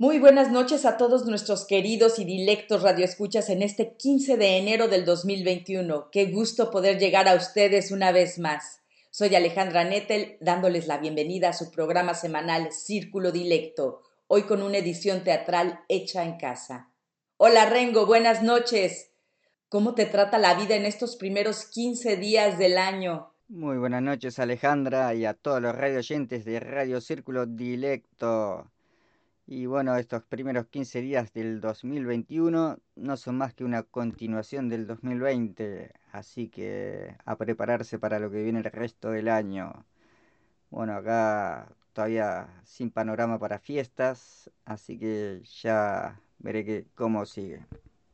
[0.00, 4.88] Muy buenas noches a todos nuestros queridos y dilectos radioescuchas en este 15 de enero
[4.88, 6.08] del 2021.
[6.10, 8.80] Qué gusto poder llegar a ustedes una vez más.
[9.10, 14.78] Soy Alejandra Nettel dándoles la bienvenida a su programa semanal Círculo Dilecto, hoy con una
[14.78, 16.88] edición teatral hecha en casa.
[17.36, 19.10] Hola Rengo, buenas noches.
[19.68, 23.34] ¿Cómo te trata la vida en estos primeros 15 días del año?
[23.48, 28.70] Muy buenas noches Alejandra y a todos los radio oyentes de Radio Círculo Dilecto.
[29.52, 34.86] Y bueno, estos primeros 15 días del 2021 no son más que una continuación del
[34.86, 39.86] 2020, así que a prepararse para lo que viene el resto del año.
[40.70, 47.66] Bueno, acá todavía sin panorama para fiestas, así que ya veré que, cómo sigue.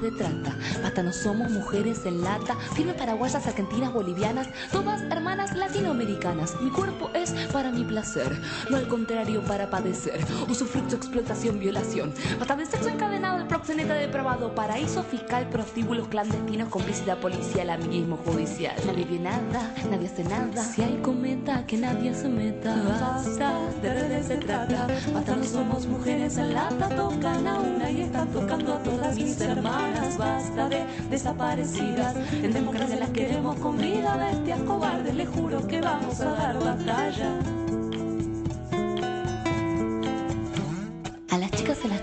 [0.05, 0.55] De trata.
[0.85, 6.61] Hasta no somos mujeres en lata, firme paraguayas, argentinas, bolivianas, todas hermanas latinoamericanas.
[6.61, 8.39] Mi cuerpo es para mi placer,
[8.71, 10.21] no al contrario para padecer.
[10.49, 12.13] Usufructo, explotación, violación.
[12.39, 18.75] Hasta de sexo encadenado, el proxeneta depravado, paraíso fiscal, prostíbulos clandestinos, complicidad policial, amiguismo judicial.
[18.87, 20.63] Nadie ve nada, nadie hace nada.
[20.63, 22.75] Si hay cometa, que nadie se meta.
[23.01, 24.87] Basta, de redes se trata.
[25.17, 29.41] Hasta no somos mujeres en lata, tocan a una y están tocando a todas mis
[29.41, 32.15] hermanas, basta de desaparecidas.
[32.43, 37.54] En democracia las queremos con vida, bestias cobardes, le juro que vamos a dar batalla.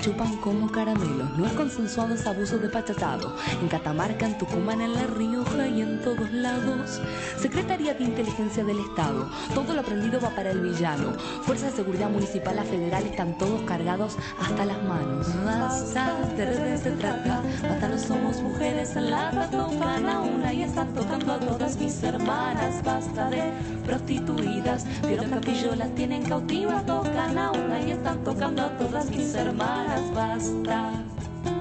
[0.02, 1.38] Chupan como caramelos.
[1.38, 3.36] No es consensuado ese abuso de pachatado.
[3.62, 7.00] En Catamarca, en Tucumán, en La Rioja y en todos lados.
[7.40, 9.30] Secretaría de Inteligencia del Estado.
[9.54, 11.14] Todo lo aprendido va para el villano.
[11.44, 15.28] Fuerza de Seguridad Municipal, a federal están todos cargados hasta las manos.
[15.46, 17.44] Basta, de redes se trata.
[17.62, 22.02] Basta, no somos mujeres en la tocan a una y están tocando a todas mis
[22.02, 22.84] hermanas.
[22.84, 23.52] Basta de
[23.86, 24.84] prostituidas.
[25.04, 26.86] Pero capillo las tienen cautivas.
[26.88, 31.61] Tocan a una y están tocando a todas mis hermanas hermanas basta.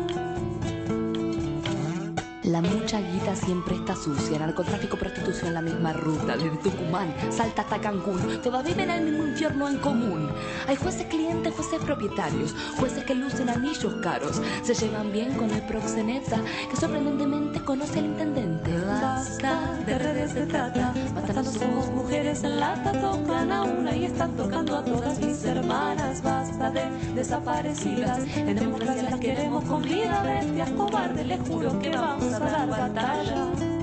[2.51, 7.81] La mucha guita siempre está sucia, narcotráfico, prostitución, la misma ruta, desde Tucumán, Salta hasta
[7.81, 10.29] Cancún, todas viven el mismo infierno en común.
[10.67, 15.63] Hay jueces clientes, jueces propietarios, jueces que lucen anillos caros, se llevan bien con el
[15.63, 18.77] proxeneta, que sorprendentemente conoce al intendente.
[18.85, 24.35] Basta, de redes se trata, matando somos mujeres en lata, tocan a una y están
[24.35, 26.21] tocando a todas mis hermanas.
[26.21, 26.83] Basta de
[27.15, 32.67] desaparecidas, en democracia las queremos con vida, bestias cobardes, les juro que vamos a dar
[32.67, 33.80] batalla.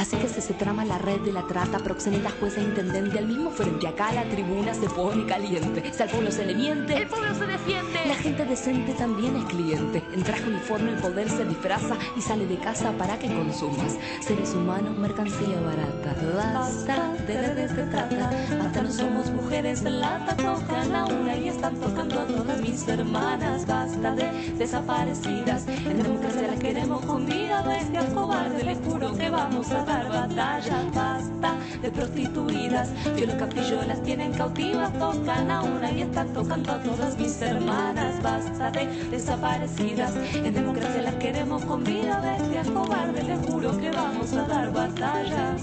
[0.00, 3.86] Así que se, trama la red de la trata, proxeneta, jueza, intendente, al mismo frente.
[3.86, 5.92] Acá la tribuna se pone caliente.
[5.92, 8.00] Si al pueblo se le miente, el pueblo se defiende.
[8.06, 10.02] La gente decente también es cliente.
[10.14, 13.98] En traje uniforme el poder se disfraza y sale de casa para que consumas.
[14.22, 16.16] Seres humanos, mercancía barata.
[16.34, 18.30] Basta de redes de trata.
[18.58, 20.34] Basta, no somos mujeres en lata.
[20.34, 23.66] Tocan a una y están tocando a todas mis hermanas.
[23.66, 25.68] Basta de desaparecidas.
[25.68, 27.66] En democracia las queremos fundidas.
[27.66, 30.76] Bestias cobarde, les juro que vamos a dar batalla.
[30.94, 31.50] Basta
[31.82, 32.88] de prostituidas.
[33.16, 34.92] Fieles capillos las tienen cautivas.
[34.98, 38.22] Tocan a una y están tocando a todas mis hermanas.
[38.22, 40.12] Basta de desaparecidas.
[40.34, 42.20] En democracia las queremos con vida.
[42.20, 45.56] Bestias cobarde, les juro que vamos a dar batalla.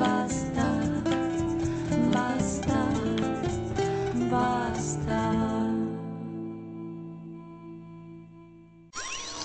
[0.00, 0.66] Basta,
[2.14, 2.78] basta,
[4.30, 5.20] basta.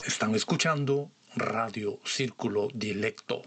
[0.07, 3.41] Están escuchando Radio Círculo Directo.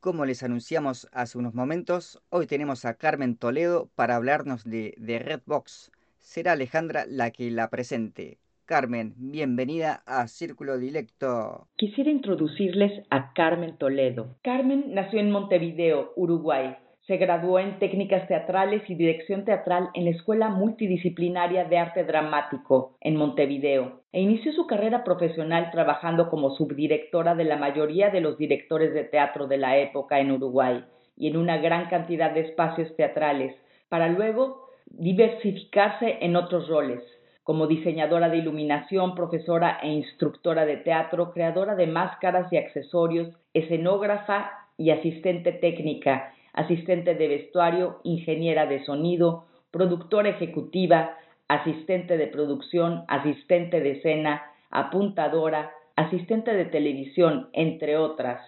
[0.00, 5.18] Como les anunciamos hace unos momentos, hoy tenemos a Carmen Toledo para hablarnos de, de
[5.18, 5.92] Redbox.
[6.18, 8.38] Será Alejandra la que la presente.
[8.64, 11.68] Carmen, bienvenida a Círculo Directo.
[11.76, 14.36] Quisiera introducirles a Carmen Toledo.
[14.42, 16.76] Carmen nació en Montevideo, Uruguay.
[17.10, 22.94] Se graduó en técnicas teatrales y dirección teatral en la Escuela Multidisciplinaria de Arte Dramático
[23.00, 28.38] en Montevideo e inició su carrera profesional trabajando como subdirectora de la mayoría de los
[28.38, 30.84] directores de teatro de la época en Uruguay
[31.16, 33.56] y en una gran cantidad de espacios teatrales,
[33.88, 37.02] para luego diversificarse en otros roles,
[37.42, 44.52] como diseñadora de iluminación, profesora e instructora de teatro, creadora de máscaras y accesorios, escenógrafa
[44.76, 51.16] y asistente técnica, asistente de vestuario, ingeniera de sonido, productora ejecutiva,
[51.48, 58.40] asistente de producción, asistente de escena, apuntadora, asistente de televisión, entre otras.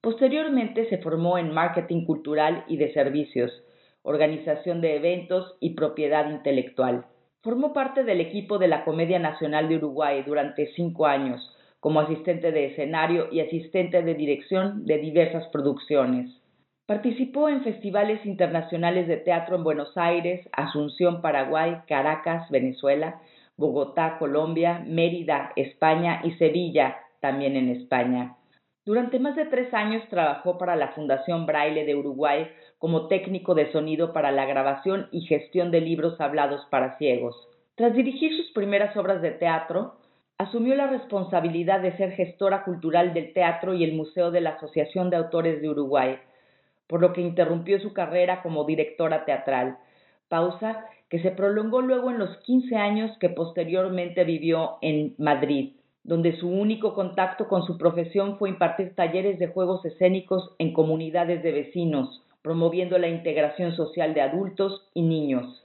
[0.00, 3.50] Posteriormente se formó en marketing cultural y de servicios,
[4.02, 7.04] organización de eventos y propiedad intelectual.
[7.42, 11.40] Formó parte del equipo de la Comedia Nacional de Uruguay durante cinco años,
[11.80, 16.39] como asistente de escenario y asistente de dirección de diversas producciones.
[16.90, 23.20] Participó en festivales internacionales de teatro en Buenos Aires, Asunción, Paraguay, Caracas, Venezuela,
[23.56, 28.34] Bogotá, Colombia, Mérida, España y Sevilla, también en España.
[28.84, 32.48] Durante más de tres años trabajó para la Fundación Braille de Uruguay
[32.78, 37.36] como técnico de sonido para la grabación y gestión de libros hablados para ciegos.
[37.76, 39.94] Tras dirigir sus primeras obras de teatro,
[40.38, 45.08] asumió la responsabilidad de ser gestora cultural del teatro y el Museo de la Asociación
[45.08, 46.18] de Autores de Uruguay,
[46.90, 49.78] por lo que interrumpió su carrera como directora teatral,
[50.28, 56.36] pausa que se prolongó luego en los 15 años que posteriormente vivió en Madrid, donde
[56.36, 61.52] su único contacto con su profesión fue impartir talleres de juegos escénicos en comunidades de
[61.52, 65.62] vecinos, promoviendo la integración social de adultos y niños.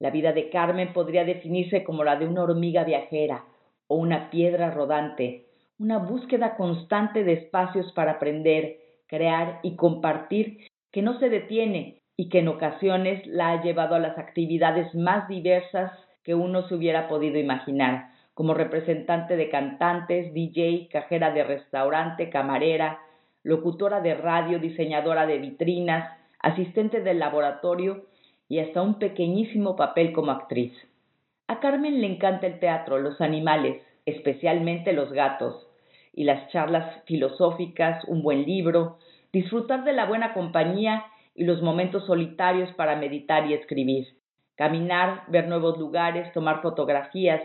[0.00, 3.44] La vida de Carmen podría definirse como la de una hormiga viajera
[3.86, 5.44] o una piedra rodante,
[5.78, 12.28] una búsqueda constante de espacios para aprender, crear y compartir que no se detiene y
[12.28, 15.92] que en ocasiones la ha llevado a las actividades más diversas
[16.22, 22.98] que uno se hubiera podido imaginar, como representante de cantantes, DJ, cajera de restaurante, camarera,
[23.42, 28.06] locutora de radio, diseñadora de vitrinas, asistente del laboratorio
[28.48, 30.72] y hasta un pequeñísimo papel como actriz.
[31.48, 35.65] A Carmen le encanta el teatro, los animales, especialmente los gatos,
[36.16, 38.98] y las charlas filosóficas, un buen libro,
[39.32, 41.04] disfrutar de la buena compañía
[41.34, 44.08] y los momentos solitarios para meditar y escribir,
[44.56, 47.42] caminar, ver nuevos lugares, tomar fotografías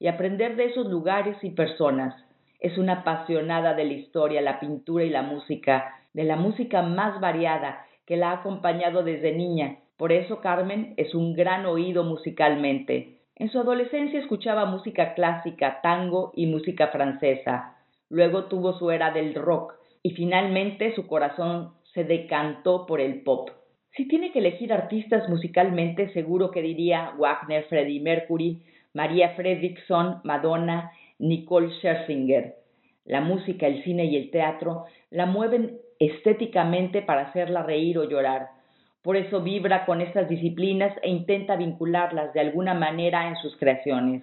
[0.00, 2.14] y aprender de esos lugares y personas.
[2.58, 7.20] Es una apasionada de la historia, la pintura y la música, de la música más
[7.20, 9.76] variada que la ha acompañado desde niña.
[9.98, 13.18] Por eso Carmen es un gran oído musicalmente.
[13.36, 17.74] En su adolescencia escuchaba música clásica, tango y música francesa.
[18.14, 23.50] Luego tuvo su era del rock y finalmente su corazón se decantó por el pop.
[23.96, 30.92] Si tiene que elegir artistas musicalmente, seguro que diría Wagner, Freddie Mercury, María Fredriksson, Madonna,
[31.18, 32.54] Nicole Scherzinger.
[33.04, 38.50] La música, el cine y el teatro la mueven estéticamente para hacerla reír o llorar.
[39.02, 44.22] Por eso vibra con estas disciplinas e intenta vincularlas de alguna manera en sus creaciones.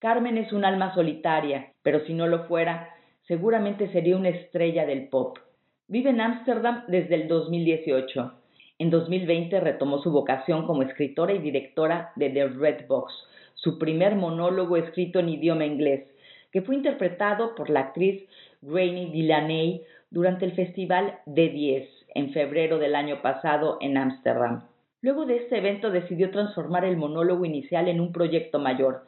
[0.00, 2.88] Carmen es un alma solitaria, pero si no lo fuera,
[3.28, 5.38] seguramente sería una estrella del pop.
[5.88, 8.32] Vive en Ámsterdam desde el 2018.
[8.78, 13.12] En 2020 retomó su vocación como escritora y directora de The Red Box,
[13.52, 16.06] su primer monólogo escrito en idioma inglés,
[16.50, 18.26] que fue interpretado por la actriz
[18.62, 24.62] Rainy Delaney durante el festival D10 en febrero del año pasado en Ámsterdam.
[25.02, 29.04] Luego de este evento decidió transformar el monólogo inicial en un proyecto mayor,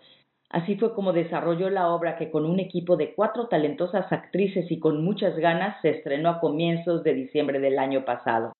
[0.53, 4.79] Así fue como desarrolló la obra que con un equipo de cuatro talentosas actrices y
[4.79, 8.53] con muchas ganas se estrenó a comienzos de diciembre del año pasado.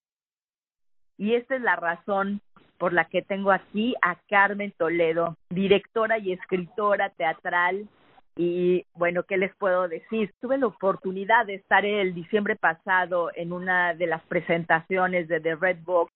[1.19, 2.41] Y esta es la razón
[2.79, 7.87] por la que tengo aquí a Carmen Toledo, directora y escritora teatral.
[8.37, 10.33] Y bueno, ¿qué les puedo decir?
[10.41, 15.57] Tuve la oportunidad de estar el diciembre pasado en una de las presentaciones de The
[15.57, 16.11] Red Box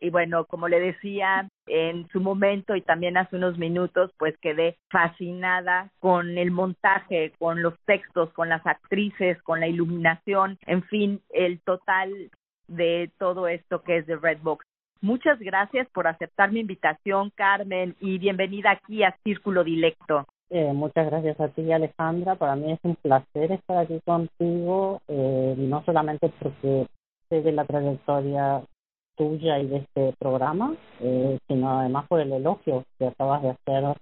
[0.00, 4.76] y bueno, como le decía en su momento y también hace unos minutos, pues quedé
[4.90, 11.20] fascinada con el montaje, con los textos, con las actrices, con la iluminación, en fin,
[11.30, 12.30] el total
[12.68, 14.64] de todo esto que es de Redbox.
[15.00, 20.26] Muchas gracias por aceptar mi invitación, Carmen, y bienvenida aquí a Círculo Dilecto.
[20.48, 22.36] Eh, muchas gracias a ti, Alejandra.
[22.36, 26.86] Para mí es un placer estar aquí contigo, eh, no solamente porque
[27.28, 28.62] sé de la trayectoria
[29.16, 33.96] tuya y de este programa, eh, sino además por el elogio que acabas de hacer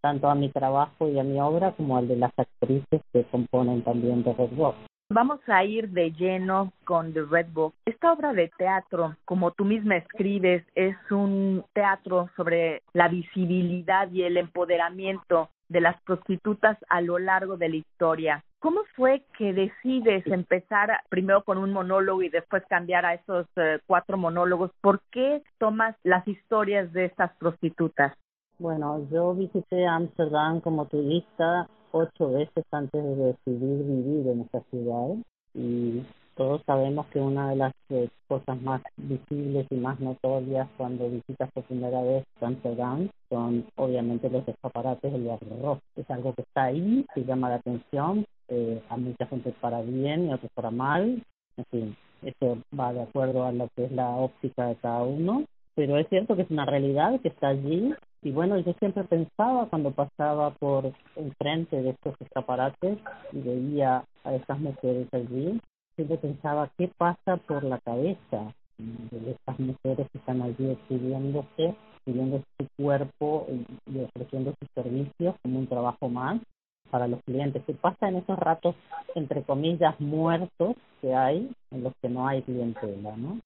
[0.00, 3.82] tanto a mi trabajo y a mi obra como al de las actrices que componen
[3.82, 4.78] también The Red Box.
[5.10, 7.72] Vamos a ir de lleno con The Red Book.
[7.86, 14.24] Esta obra de teatro, como tú misma escribes, es un teatro sobre la visibilidad y
[14.24, 18.44] el empoderamiento de las prostitutas a lo largo de la historia.
[18.60, 23.78] ¿Cómo fue que decides empezar primero con un monólogo y después cambiar a esos eh,
[23.86, 24.72] cuatro monólogos?
[24.80, 28.14] ¿Por qué tomas las historias de estas prostitutas?
[28.58, 35.14] Bueno, yo visité Amsterdam como turista ocho veces antes de decidir vivir en esta ciudad
[35.54, 36.02] y
[36.38, 41.50] todos sabemos que una de las eh, cosas más visibles y más notorias cuando visitas
[41.52, 45.80] por primera vez Amsterdam son obviamente los escaparates del barrio rojo.
[45.96, 50.26] Es algo que está ahí, que llama la atención, eh, a mucha gente para bien
[50.26, 51.22] y a otros para mal.
[51.56, 55.42] En fin, eso va de acuerdo a lo que es la óptica de cada uno.
[55.74, 57.92] Pero es cierto que es una realidad que está allí
[58.22, 62.98] y bueno, yo siempre pensaba cuando pasaba por enfrente de estos escaparates
[63.32, 65.60] y veía a esas mujeres allí,
[65.98, 72.40] siempre pensaba qué pasa por la cabeza de estas mujeres que están allí exhibiéndose, exhibiendo
[72.56, 76.40] su cuerpo y, ofreciendo sus servicios como un trabajo más
[76.88, 77.64] para los clientes.
[77.66, 78.76] ¿Qué pasa en esos ratos,
[79.16, 83.40] entre comillas, muertos que hay, en los que no hay clientela, no?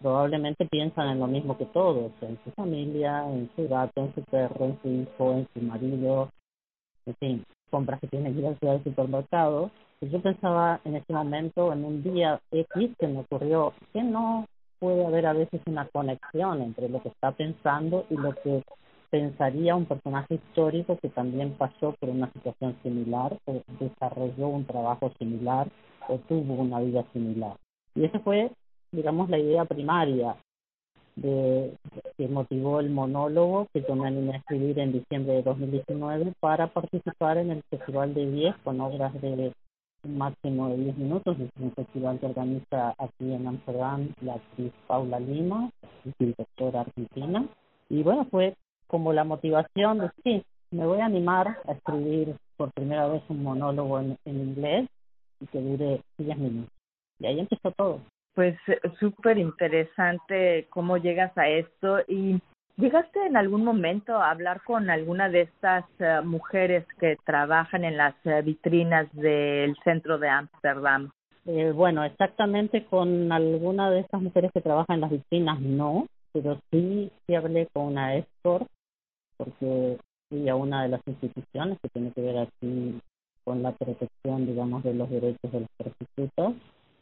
[0.00, 4.22] probablemente piensan en lo mismo que todos, en su familia, en su gato, en su
[4.22, 6.30] perro, en su hijo, en su marido,
[7.04, 9.70] en fin, compras que tienen que ir al supermercado.
[10.00, 14.46] Yo pensaba en ese momento, en un día X, que me ocurrió que no
[14.78, 18.62] puede haber a veces una conexión entre lo que está pensando y lo que
[19.10, 25.12] pensaría un personaje histórico que también pasó por una situación similar o desarrolló un trabajo
[25.18, 25.68] similar
[26.08, 27.56] o tuvo una vida similar.
[27.94, 28.50] Y eso fue
[28.92, 30.36] digamos, la idea primaria
[31.16, 31.76] de,
[32.16, 36.68] que motivó el monólogo que yo me animé a escribir en diciembre de 2019 para
[36.68, 39.52] participar en el Festival de 10 con obras de
[40.04, 41.38] máximo de 10 minutos.
[41.40, 45.70] Es un festival que organiza aquí en Amsterdam la actriz Paula Lima,
[46.18, 47.46] directora argentina.
[47.88, 52.72] Y bueno, fue como la motivación de, sí, me voy a animar a escribir por
[52.72, 54.88] primera vez un monólogo en, inglés
[55.40, 56.72] y que dure 10 minutos.
[57.18, 58.00] Y ahí empezó todo
[58.34, 62.40] pues eh, súper interesante cómo llegas a esto y
[62.76, 67.96] ¿Llegaste en algún momento a hablar con alguna de estas eh, mujeres que trabajan en
[67.96, 71.10] las eh, vitrinas del centro de Ámsterdam?
[71.74, 77.10] bueno, exactamente con alguna de estas mujeres que trabajan en las vitrinas no, pero sí,
[77.26, 78.68] sí hablé con una escort
[79.36, 79.98] porque
[80.28, 83.00] fui a una de las instituciones que tiene que ver aquí
[83.44, 86.54] con la protección, digamos, de los derechos de los prostitutos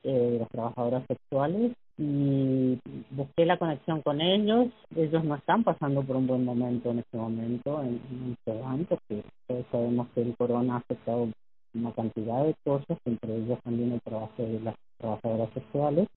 [0.05, 2.79] eh, de las trabajadoras sexuales y
[3.11, 4.69] busqué la conexión con ellos.
[4.95, 8.01] Ellos no están pasando por un buen momento en este momento en,
[8.47, 11.29] en porque todos sabemos que el corona ha afectado
[11.75, 16.09] una cantidad de cosas, entre ellos también el trabajo de las trabajadoras sexuales.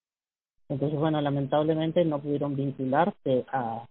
[0.69, 3.85] Entonces, bueno, lamentablemente no pudieron vincularse a,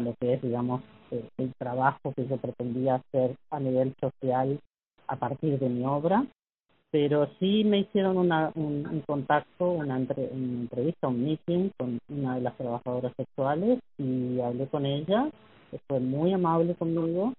[0.00, 4.60] lo que es, digamos, eh, el trabajo que yo pretendía hacer a nivel social
[5.08, 6.24] a partir de mi obra
[6.94, 12.56] pero sí me hicieron una, un, contacto, una, entrevista, un meeting con una de las
[12.56, 15.28] trabajadoras sexuales y hablé con ella,
[15.88, 17.32] fue muy amable conmigo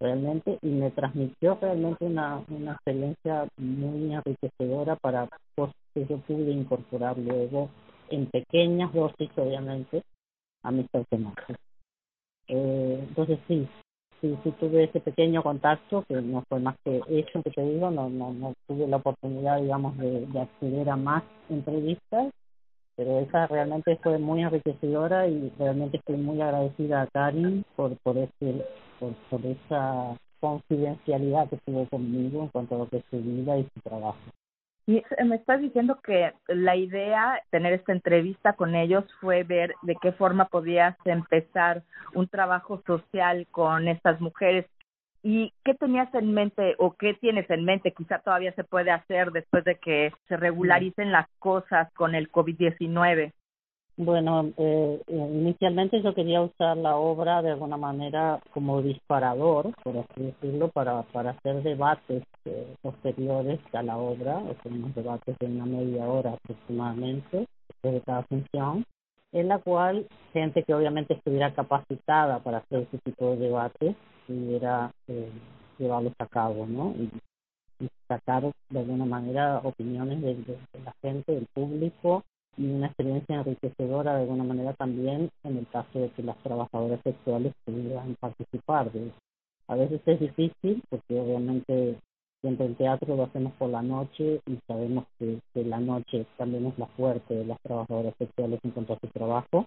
[0.00, 6.50] realmente y me transmitió realmente una, una experiencia muy enriquecedora para cosas que yo pude
[6.50, 7.70] incorporar luego
[8.10, 10.02] en pequeñas dosis obviamente
[10.64, 11.56] a mis personajes.
[12.48, 13.68] Eh, entonces sí,
[14.20, 17.90] sí, sí tuve ese pequeño contacto, que no fue más que eso que te digo,
[17.90, 22.32] no, no, no tuve la oportunidad, digamos, de, de acceder a más entrevistas,
[22.96, 28.18] pero esa realmente fue muy enriquecedora y realmente estoy muy agradecida a Karin por, por,
[28.18, 28.64] ese,
[28.98, 33.58] por, por esa confidencialidad que tuvo conmigo en cuanto a lo que es su vida
[33.58, 34.18] y su trabajo.
[34.88, 40.12] Me estás diciendo que la idea, tener esta entrevista con ellos, fue ver de qué
[40.12, 41.82] forma podías empezar
[42.14, 44.64] un trabajo social con estas mujeres.
[45.22, 47.92] ¿Y qué tenías en mente o qué tienes en mente?
[47.92, 53.32] Quizá todavía se puede hacer después de que se regularicen las cosas con el COVID-19.
[54.00, 60.22] Bueno, eh, inicialmente yo quería usar la obra de alguna manera como disparador, por así
[60.22, 65.66] decirlo, para, para hacer debates eh, posteriores a la obra, o unos debates de una
[65.66, 67.48] media hora aproximadamente,
[67.82, 68.84] de cada función,
[69.32, 73.96] en la cual gente que obviamente estuviera capacitada para hacer ese tipo de debates
[74.28, 75.28] pudiera eh,
[75.76, 76.94] llevarlos a cabo, ¿no?
[76.96, 77.10] Y,
[78.06, 84.22] sacar de alguna manera opiniones de la gente, del público, y una experiencia enriquecedora de
[84.22, 89.12] alguna manera también en el caso de que las trabajadoras sexuales pudieran participar de
[89.68, 91.98] A veces es difícil porque obviamente
[92.40, 96.66] siempre el teatro lo hacemos por la noche y sabemos que, que la noche también
[96.66, 99.66] es la fuerte de las trabajadoras sexuales en cuanto a su trabajo.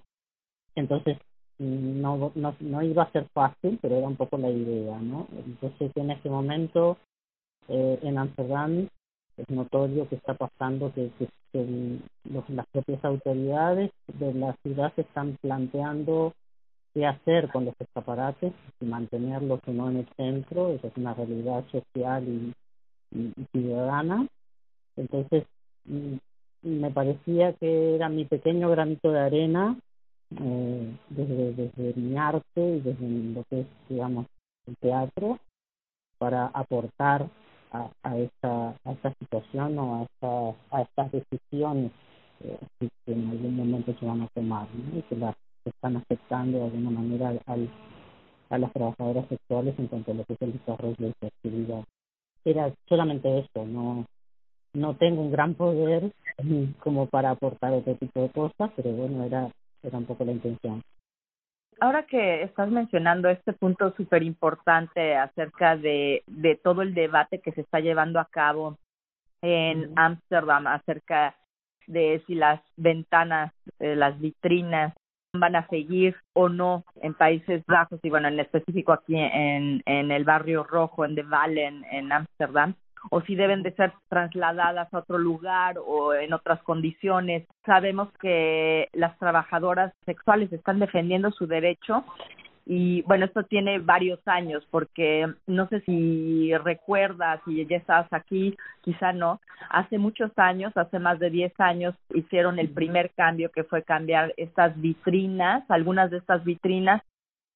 [0.76, 1.18] Entonces
[1.60, 5.28] no, no, no iba a ser fácil, pero era un poco la idea, ¿no?
[5.46, 6.98] Entonces en ese momento
[7.68, 8.88] eh, en Amsterdam
[9.38, 11.10] es notorio que está pasando que,
[11.52, 12.00] que,
[12.50, 16.34] las propias autoridades de la ciudad se están planteando
[16.94, 21.14] qué hacer con los escaparates, si mantenerlos o no en el centro, esa es una
[21.14, 22.54] realidad social y,
[23.52, 24.26] ciudadana.
[24.96, 25.46] Entonces,
[25.86, 26.16] mm,
[26.62, 29.78] me parecía que era mi pequeño granito de arena
[30.40, 34.28] eh, desde, desde mi arte y desde lo que es, digamos,
[34.68, 35.40] el teatro,
[36.18, 37.28] para aportar
[37.72, 41.92] a, a, esta, a esta situación o a, esta, a estas decisiones
[42.44, 42.58] eh,
[43.06, 45.00] que en algún momento se van a tomar ¿no?
[45.00, 45.36] y que las
[45.66, 47.70] están afectando de alguna manera al,
[48.50, 51.84] a las trabajadoras sexuales en cuanto a lo que es el desarrollo de su actividad.
[52.44, 54.06] Era solamente eso, no
[54.74, 56.12] no tengo un gran poder
[56.80, 59.52] como para aportar otro tipo de cosas, pero bueno, era,
[59.84, 60.82] era un poco la intención
[61.82, 67.52] ahora que estás mencionando este punto súper importante acerca de, de todo el debate que
[67.52, 68.78] se está llevando a cabo
[69.42, 71.36] en Ámsterdam acerca
[71.88, 74.94] de si las ventanas, eh, las vitrinas
[75.34, 80.12] van a seguir o no en Países Bajos y bueno, en específico aquí en, en
[80.12, 82.76] el barrio rojo, en De Valen, en Ámsterdam,
[83.10, 87.48] o si deben de ser trasladadas a otro lugar o en otras condiciones.
[87.66, 92.06] Sabemos que las trabajadoras sexuales están defendiendo su derecho
[92.66, 98.56] y bueno, esto tiene varios años porque no sé si recuerdas, si ya estabas aquí,
[98.82, 103.64] quizá no, hace muchos años, hace más de 10 años, hicieron el primer cambio que
[103.64, 107.02] fue cambiar estas vitrinas, algunas de estas vitrinas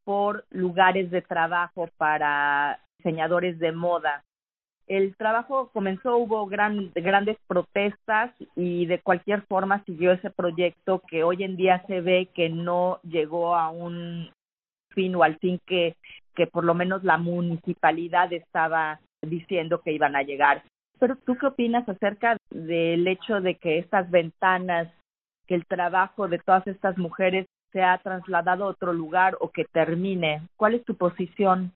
[0.03, 4.23] por lugares de trabajo para diseñadores de moda
[4.87, 11.23] el trabajo comenzó, hubo gran, grandes protestas y de cualquier forma siguió ese proyecto que
[11.23, 14.29] hoy en día se ve que no llegó a un
[14.89, 15.95] fin o al fin que,
[16.35, 20.63] que por lo menos la municipalidad estaba diciendo que iban a llegar.
[20.99, 24.87] Pero tú qué opinas acerca del hecho de que estas ventanas,
[25.47, 29.65] que el trabajo de todas estas mujeres se ha trasladado a otro lugar o que
[29.65, 30.41] termine?
[30.55, 31.73] ¿Cuál es tu posición?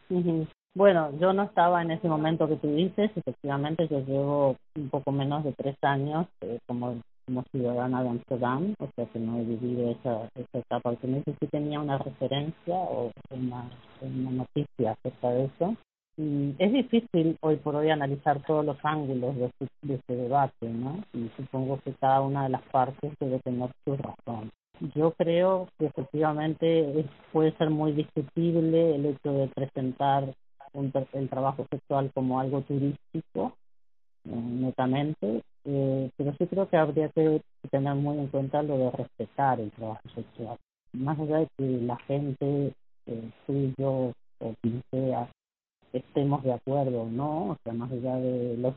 [0.76, 5.12] Bueno, yo no estaba en ese momento que tú dices, efectivamente yo llevo un poco
[5.12, 9.44] menos de tres años eh, como, como ciudadana de Amsterdam, o sea que no he
[9.44, 13.68] vivido esa, esa etapa, que sí tenía una referencia o una,
[14.02, 15.76] una noticia acerca de eso.
[16.18, 20.70] Y es difícil hoy por hoy analizar todos los ángulos de, este, de este debate,
[20.70, 21.00] ¿no?
[21.14, 24.52] Y supongo que cada una de las partes debe tener su razón.
[24.96, 30.34] Yo creo que efectivamente puede ser muy discutible el hecho de presentar
[31.14, 33.54] el trabajo sexual como algo turístico,
[34.26, 38.92] eh, netamente, eh, pero sí creo que habría que tener muy en cuenta lo de
[38.92, 40.58] respetar el trabajo sexual.
[40.94, 42.74] Más allá de que la gente,
[43.06, 45.30] eh, tú y yo, o quien sea,
[45.94, 48.76] estemos de acuerdo o no, o sea, más allá de los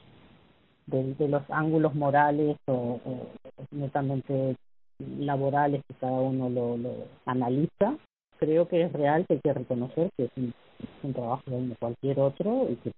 [0.87, 3.00] de, los ángulos morales o,
[3.70, 4.57] netamente
[4.98, 6.90] laborales que cada uno lo, lo
[7.26, 7.96] analiza,
[8.38, 10.52] creo que es real que hay que reconocer que es un
[11.02, 12.92] un trabajo como cualquier otro y que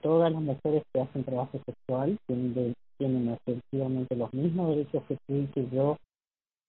[0.00, 5.34] todas las mujeres que hacen trabajo sexual tienen, tienen efectivamente los mismos derechos que tú
[5.34, 5.98] y que yo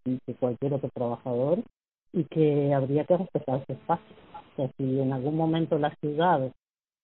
[0.05, 1.63] y que cualquier otro trabajador
[2.13, 4.15] y que habría que respetar ese espacio.
[4.53, 6.51] O sea, si en algún momento la ciudad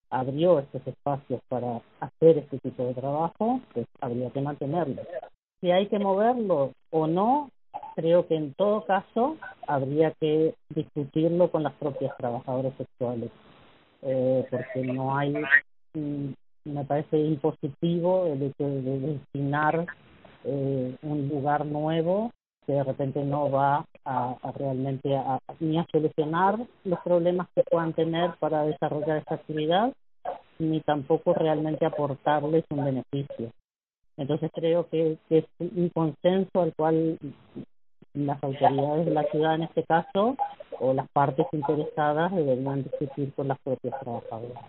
[0.10, 5.02] abrió estos espacios para hacer este tipo de trabajo, pues habría que mantenerlo.
[5.60, 7.50] Si hay que moverlo o no,
[7.96, 13.32] creo que en todo caso habría que discutirlo con las propias trabajadoras sexuales.
[14.04, 15.32] eh, porque no hay,
[15.94, 16.30] mm,
[16.66, 19.86] me parece impositivo el hecho de, destinar
[20.44, 22.32] eh, un lugar nuevo
[22.66, 27.94] que de repente no va a, realmente a, ni a solucionar los problemas que puedan
[27.94, 29.94] tener para desarrollar esta actividad,
[30.60, 33.52] ni tampoco realmente aportarles un beneficio.
[34.18, 37.18] Entonces creo que, es un consenso al cual
[38.14, 40.36] las autoridades de la ciudad en este caso
[40.80, 44.64] o las partes interesadas deberían discutir con las propias trabajadoras.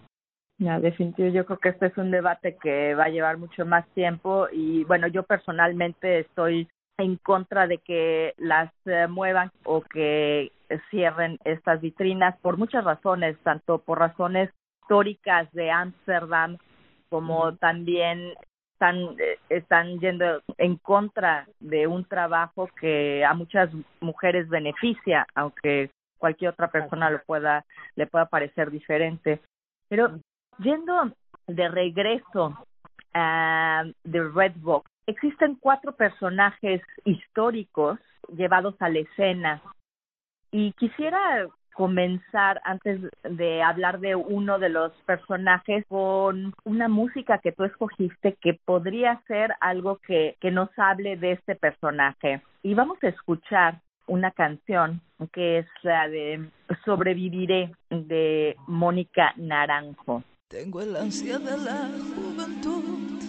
[0.59, 3.87] Ya, definitivo, yo creo que este es un debate que va a llevar mucho más
[3.95, 10.53] tiempo y bueno, yo personalmente estoy en contra de que las eh, muevan o que
[10.91, 14.51] cierren estas vitrinas por muchas razones, tanto por razones
[14.83, 16.59] históricas de Ámsterdam
[17.09, 18.33] como también
[18.83, 25.91] están eh, están yendo en contra de un trabajo que a muchas mujeres beneficia, aunque
[26.19, 27.65] cualquier otra persona lo pueda
[27.95, 29.41] le pueda parecer diferente.
[29.89, 30.19] Pero
[30.59, 31.13] yendo
[31.47, 32.59] de regreso
[33.15, 38.01] a The Red Box, existen cuatro personajes históricos
[38.35, 39.63] llevados a la escena
[40.51, 47.53] y quisiera comenzar antes de hablar de uno de los personajes con una música que
[47.53, 52.43] tú escogiste que podría ser algo que, que nos hable de este personaje.
[52.63, 55.01] Y vamos a escuchar una canción
[55.33, 56.49] que es la de
[56.85, 60.23] Sobreviviré de Mónica Naranjo.
[60.49, 63.21] Tengo el ansia de la juventud,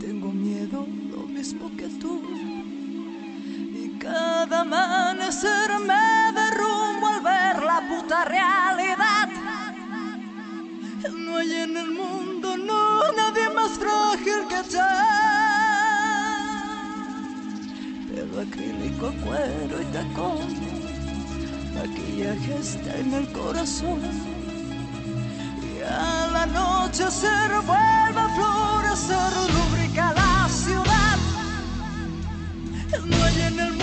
[0.00, 2.22] tengo miedo lo mismo que tú.
[3.74, 6.31] Y cada amanecer me
[8.24, 9.28] realidad.
[11.10, 14.88] No hay en el mundo, no, nadie más frágil que yo.
[18.08, 20.48] Pelo acrílico, cuero y tacón,
[21.74, 24.32] maquillaje está en el corazón
[26.32, 27.28] la noche se
[27.66, 31.18] vuelve a florecer, lubrica la ciudad.
[33.04, 33.81] No hay en el mundo,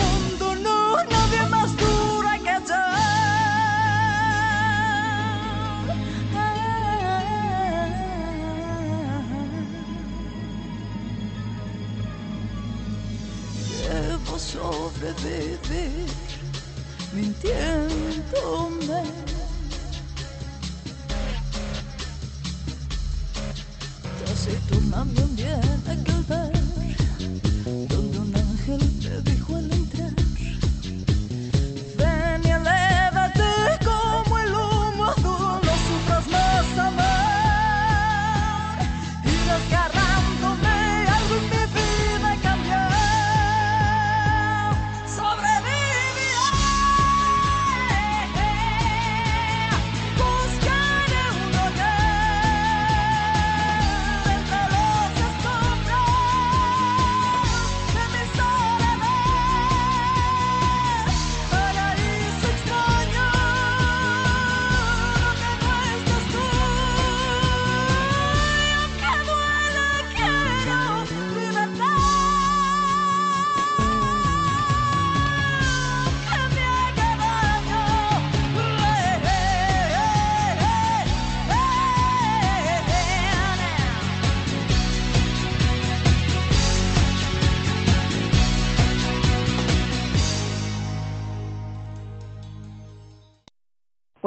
[14.51, 16.09] Debo sobrevivir
[17.13, 19.03] mintiéndome.
[24.35, 25.68] Se tornando un bien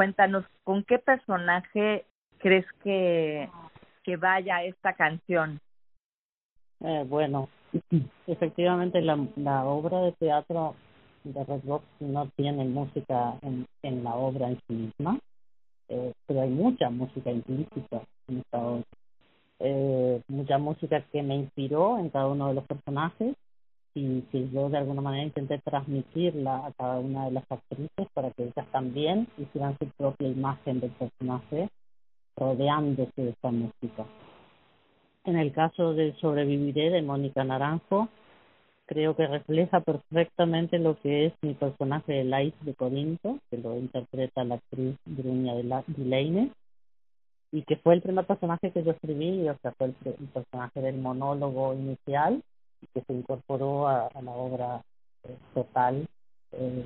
[0.02, 2.04] Cuéntanos, ¿con qué personaje
[2.38, 3.48] crees que,
[4.02, 5.60] que vaya esta canción?
[6.80, 7.48] Eh, bueno,
[8.26, 10.74] efectivamente la, la obra de teatro
[11.22, 15.20] de Red Box no tiene música en, en la obra en sí misma,
[15.88, 18.84] eh, pero hay mucha música implícita en esta obra.
[19.60, 23.36] Eh, mucha música que me inspiró en cada uno de los personajes
[23.94, 28.30] y que yo de alguna manera intenté transmitirla a cada una de las actrices para
[28.30, 31.68] que ellas también hicieran su propia imagen del personaje
[32.36, 34.06] rodeándose de esta música.
[35.24, 38.08] En el caso de Sobreviviré de Mónica Naranjo,
[38.86, 43.76] creo que refleja perfectamente lo que es mi personaje de Lais de Corinto, que lo
[43.76, 46.50] interpreta la actriz la Delaney,
[47.52, 50.96] y que fue el primer personaje que yo escribí, o sea, fue el personaje del
[50.98, 52.42] monólogo inicial,
[52.92, 54.82] que se incorporó a, la obra
[55.24, 56.06] eh, total
[56.52, 56.84] eh,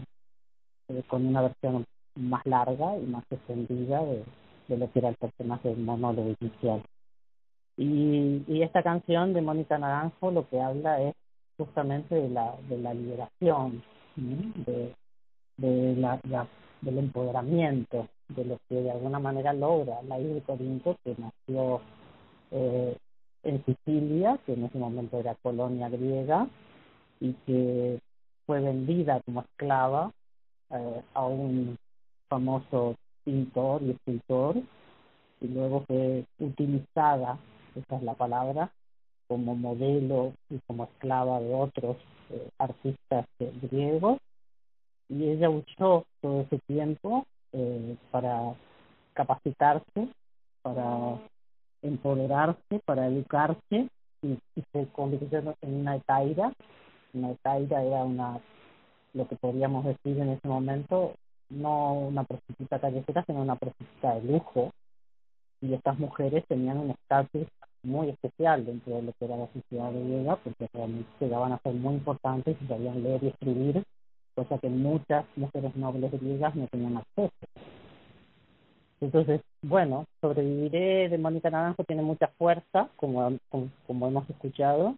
[0.88, 4.24] eh, con una versión más larga y más extendida de,
[4.68, 6.82] de lo que era el personaje del monólogo inicial.
[7.76, 11.14] Y, y esta canción de Mónica Naranjo lo que habla es
[11.58, 13.82] justamente de la, de la liberación,
[14.16, 14.94] de,
[15.58, 16.18] de la,
[16.80, 21.80] del empoderamiento de lo que de alguna manera logra la Corinto, que nació
[22.50, 22.96] eh,
[23.46, 26.48] en Sicilia, que en ese momento era colonia griega,
[27.20, 28.00] y que
[28.44, 30.12] fue vendida como esclava
[30.70, 31.78] eh, a un
[32.28, 34.56] famoso pintor y escultor,
[35.40, 37.38] y luego fue utilizada,
[37.74, 38.72] esa es la palabra,
[39.28, 41.96] como modelo y como esclava de otros
[42.30, 44.18] eh, artistas griegos,
[45.08, 48.54] y ella usó todo ese tiempo eh, para
[49.14, 50.08] capacitarse,
[50.62, 51.18] para
[51.86, 53.88] empoderarse, para educarse
[54.22, 54.38] y,
[54.72, 56.52] se convirtió en una etaira.
[57.14, 58.40] Una etaira era una,
[59.14, 61.14] lo que podríamos decir en ese momento,
[61.50, 64.70] no una prostituta callejera, sino una prostituta de lujo.
[65.60, 67.46] Y estas mujeres tenían un estatus
[67.82, 71.74] muy especial dentro de lo que era la sociedad griega, porque realmente llegaban a ser
[71.74, 73.84] muy importantes y sabían leer y escribir,
[74.34, 77.32] cosa que muchas mujeres nobles griegas no tenían acceso.
[79.00, 83.38] Entonces, bueno, Sobreviviré de Mónica Naranjo tiene mucha fuerza, como,
[83.88, 84.94] hemos escuchado.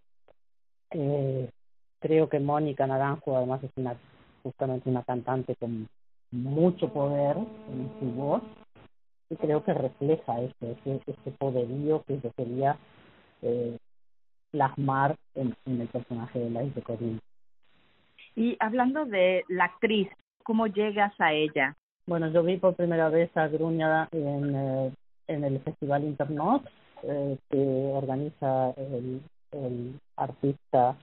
[0.90, 1.50] Eh,
[2.00, 3.96] creo que Mónica Naranjo además es una
[4.42, 5.88] justamente una cantante con
[6.31, 8.42] mucho poder en su voz
[9.31, 12.78] y creo que refleja ese, ese poderío que yo quería
[13.42, 13.76] eh,
[14.50, 17.20] plasmar en, el personaje de la de Corinne.
[18.37, 20.09] Y hablando de la actriz,
[20.42, 21.76] ¿cómo llegas a ella?
[22.09, 24.92] Bueno, yo vi por primera vez a Gruña en, eh,
[25.27, 26.62] en el Festival Internos
[27.03, 29.21] eh, que organiza el,
[29.53, 30.97] el artista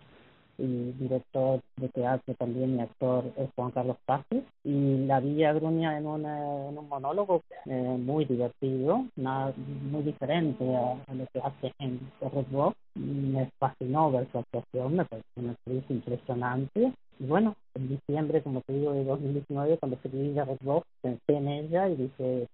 [0.57, 5.53] y director de teatro también y actor es Juan Carlos Pazzi y la vi a
[5.53, 11.39] Gruña en, una, en un monólogo eh, muy divertido, nada, muy diferente a, lo que
[11.39, 12.73] hace en Red.
[12.95, 16.93] Me fascinó ver su actuación, me pareció una actriz impresionante.
[17.19, 21.33] Y bueno, en diciembre, como te digo, de 2019, cuando escribí de Red Rock, pensé
[21.33, 22.47] en ella y dije,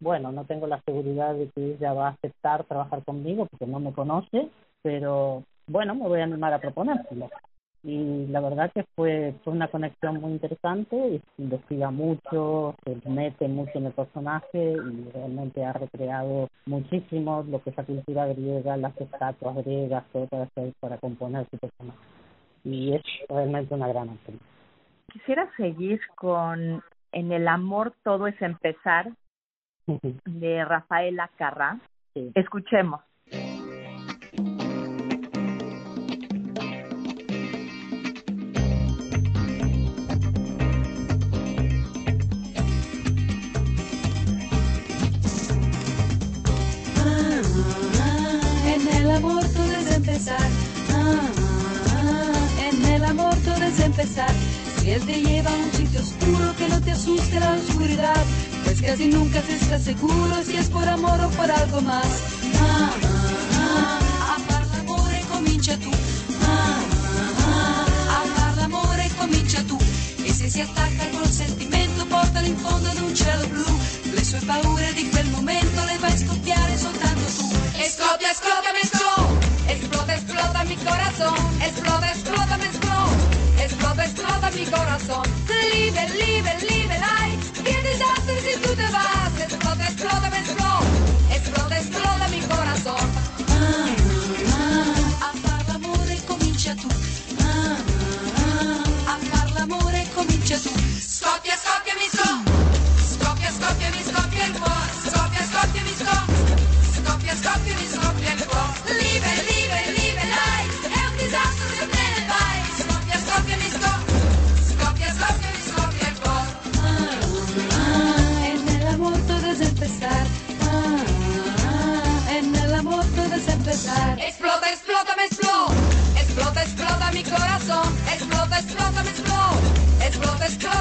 [0.00, 3.80] bueno, no tengo la seguridad de que ella va a aceptar trabajar conmigo porque no
[3.80, 4.48] me conoce,
[4.82, 7.30] pero bueno, me voy a animar a proponérselo.
[7.84, 13.46] Y la verdad que fue, fue una conexión muy interesante, y investiga mucho, se mete
[13.46, 18.76] mucho en el personaje y realmente ha recreado muchísimo lo que es la cultura griega,
[18.76, 21.98] las estatuas griegas, todo para, hacer, para componer su personaje.
[22.64, 24.40] Y es realmente una gran actriz.
[25.12, 29.10] Quisiera seguir con En el amor todo es empezar,
[30.26, 31.78] de Rafaela Carrá.
[32.34, 33.00] Escuchemos.
[52.60, 54.32] En el amor todo es empezar.
[54.80, 58.24] Si él te lleva a un sitio oscuro que no te asuste la oscuridad,
[58.64, 62.06] pues casi nunca se está seguro si es por amor o por algo más.
[62.60, 65.90] Ah, ah, ah, a far l'amore comincia tu.
[66.42, 66.80] Ah,
[67.46, 67.86] ah,
[68.18, 69.78] a far l'amore comincia tu.
[70.24, 73.66] E se si attacca col sentimento, portalo in fondo ad un cielo blu.
[74.14, 77.46] Le sue paure di quel momento le fai scoppiare soltanto tu.
[77.76, 79.27] E scoppia, scoppia, mi scoppia.
[80.08, 81.62] Explota, explota mi corazón.
[81.62, 83.62] Explota, explota, me explota.
[83.62, 85.22] Explota, explota mi corazón.
[85.48, 87.38] Liebe, liebe, liebe, ay.
[87.64, 89.32] Qué desastre si tú te vas.
[89.38, 90.86] Explota, explota, me explota.
[91.34, 93.06] Explota, explota mi corazón.
[93.50, 93.94] Ah,
[94.56, 96.88] ah, a far l'amore comincia tu.
[97.42, 97.76] Ah,
[98.38, 100.70] ah, a far l'amore comincia tu.
[101.00, 102.52] Scoppia, scoppia, mi scoppia.
[103.12, 104.07] Scoppia, scoppia, mi scoppia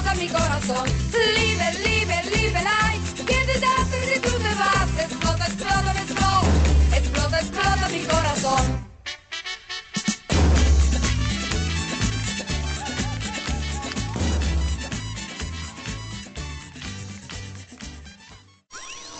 [0.07, 0.89] Explota, mi corazón.
[1.35, 3.25] Liebe, liebe, liebe, life.
[3.25, 4.99] ¿Qué desastre si tú te vas?
[4.99, 6.97] Explota, explota, explota.
[6.97, 8.87] Explota, explota mi corazón.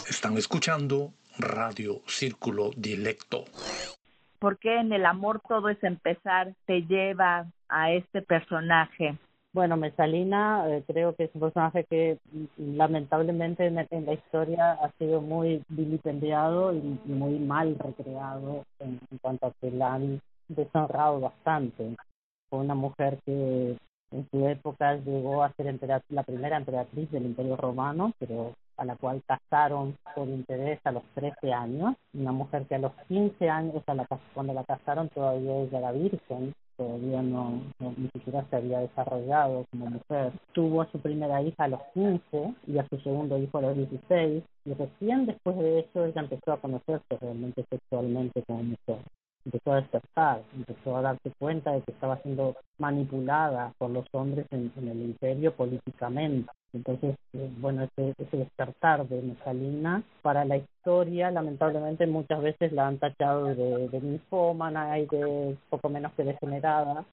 [0.10, 3.46] Están escuchando Radio Círculo Dilecto.
[4.40, 9.18] ¿Por qué en el amor todo es empezar te lleva a este personaje?
[9.54, 14.92] Bueno, Mesalina eh, creo que es un personaje que mm, lamentablemente en, la historia ha
[15.00, 21.96] sido muy vilipendiado y, muy mal recreado en, cuanto a que la han deshonrado bastante.
[22.50, 23.78] Fue una mujer que
[24.12, 25.74] en su época llegó a ser
[26.10, 31.04] la primera emperatriz del Imperio Romano, pero a la cual casaron por interés a los
[31.16, 35.58] 13 años, una mujer que a los 15 años, a la, cuando la casaron todavía
[35.58, 40.32] ella era virgen, todavía no, ni siquiera se había desarrollado como mujer.
[40.54, 43.78] Tuvo a su primera hija a los 15 y a su segundo hijo a los
[43.78, 49.00] 16 y recién después de eso ella empezó a conocerse realmente sexualmente como mujer
[49.48, 54.46] empezó a despertar, empezó a darse cuenta de que estaba siendo manipulada por los hombres
[54.52, 56.52] en, el imperio políticamente.
[56.74, 62.88] Entonces, eh, bueno, ese, ese despertar de Mesalina para la historia, lamentablemente muchas veces la
[62.88, 67.06] han tachado de, de y de poco menos que degenerada.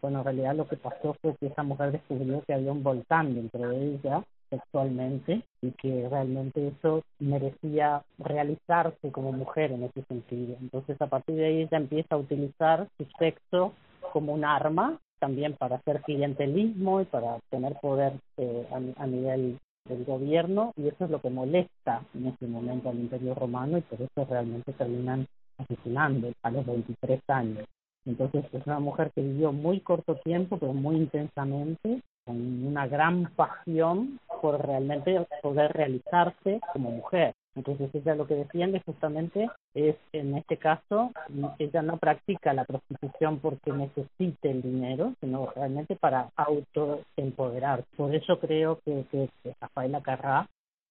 [0.00, 3.34] Bueno, en realidad lo que pasó fue que esa mujer descubrió que había un volcán
[3.34, 10.56] dentro de ella sexualmente y que realmente eso merecía realizarse como mujer en ese sentido.
[10.60, 13.72] Entonces a partir de ahí ella empieza a utilizar su sexo
[14.12, 20.04] como un arma también para hacer clientelismo y para tener poder eh, a, nivel del
[20.04, 24.00] gobierno y eso es lo que molesta en ese momento al imperio romano y por
[24.00, 25.26] eso realmente terminan
[25.58, 27.66] asesinando a los 23 años.
[28.06, 33.30] Entonces es una mujer que vivió muy corto tiempo pero muy intensamente con una gran
[33.36, 37.34] pasión por realmente poder realizarse como mujer.
[37.56, 41.10] Entonces ella lo que defiende justamente es, en este caso,
[41.58, 47.84] ella no practica la prostitución porque necesite el dinero, sino realmente para autoempoderar.
[47.96, 49.28] Por eso creo que, que,
[49.60, 50.48] Rafaela Carrá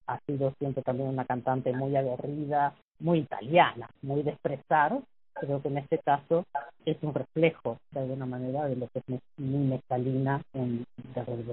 [0.08, 5.00] ha sido siempre también una cantante muy aguerrida, muy italiana, muy de expresar.
[5.34, 6.46] Creo que en este caso
[6.86, 11.46] es un reflejo, de alguna manera, de lo que es muy mescalina en The Red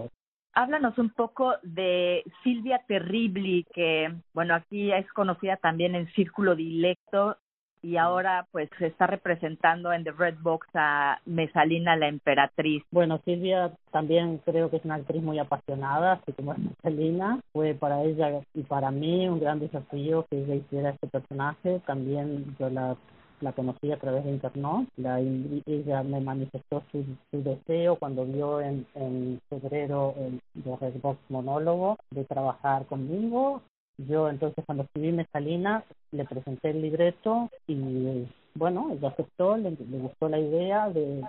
[0.57, 7.37] háblanos un poco de Silvia Terribli, que, bueno, aquí es conocida también en Círculo Dilecto
[7.83, 12.83] y ahora pues se está representando en The Red Box a Mesalina la Emperatriz.
[12.90, 17.38] Bueno, Silvia también creo que es una actriz muy apasionada, así como es Mesalina.
[17.53, 21.81] Fue para ella y para mí un gran desafío que ella hiciera este personaje.
[21.87, 22.97] También yo la
[23.40, 28.87] la conocí a través de internet, la, ella me manifestó su, deseo cuando vio en,
[28.94, 33.62] en febrero el de Redbox Monólogo de trabajar conmigo.
[33.99, 39.99] Yo entonces cuando escribí Mesalina le presenté el libreto y bueno, ella aceptó, le, le
[39.99, 41.22] gustó la idea de,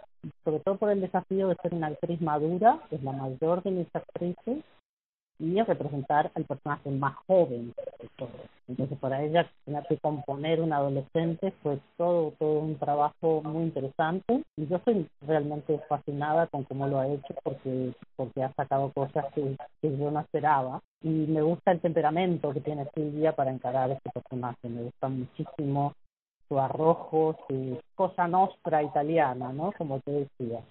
[0.44, 3.88] sobre todo por el desafío de ser una actriz madura, es la mayor de mis
[3.94, 4.64] actrices,
[5.40, 8.30] y representar al personaje más joven de todo.
[8.68, 14.44] Entonces para ella tener que componer un adolescente fue todo, todo un trabajo muy interesante
[14.56, 19.26] y yo estoy realmente fascinada con cómo lo ha hecho porque, porque ha sacado cosas
[19.34, 23.92] que, que yo no esperaba y me gusta el temperamento que tiene Silvia para encarar
[23.92, 25.94] este personaje, me gusta muchísimo
[26.48, 29.74] su arrojo, su cosa nostra italiana, ¿no?
[29.78, 30.62] Como te decía.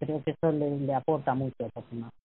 [0.00, 2.19] Creo que eso le, le aporta mucho al personaje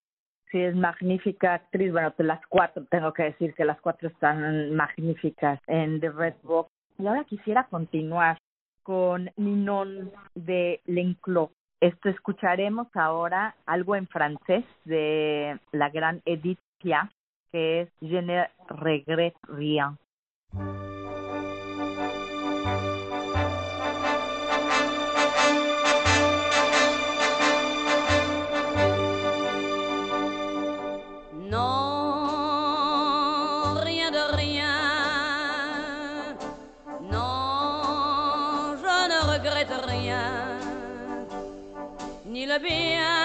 [0.56, 1.92] sí es magnífica actriz.
[1.92, 6.72] Bueno, las cuatro, tengo que decir que las cuatro están magníficas en The Red Box.
[6.98, 8.38] Y ahora quisiera continuar
[8.84, 11.50] con Ninon de L'Enclos.
[11.82, 17.12] Esto escucharemos ahora algo en francés de la gran Edith Piaf,
[17.52, 19.98] que es Je ne regrette rien.
[42.58, 43.25] Le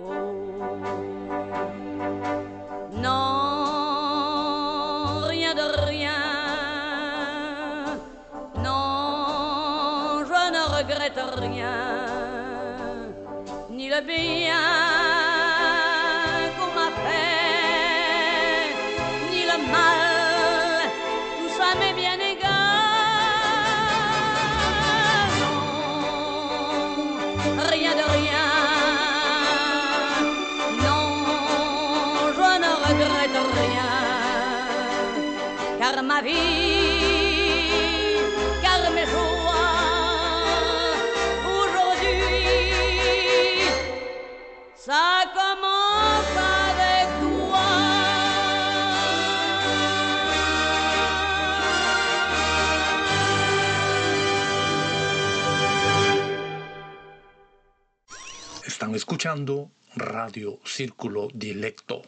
[58.67, 62.01] Están escuchando Radio Círculo Dilecto.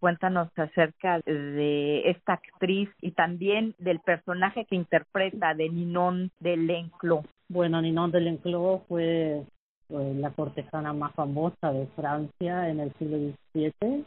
[0.00, 7.24] Cuéntanos acerca de esta actriz y también del personaje que interpreta de Ninon de Lenclos.
[7.48, 9.42] Bueno, Ninon de Lenclos fue
[9.90, 14.04] eh, la cortesana más famosa de Francia en el siglo XVII.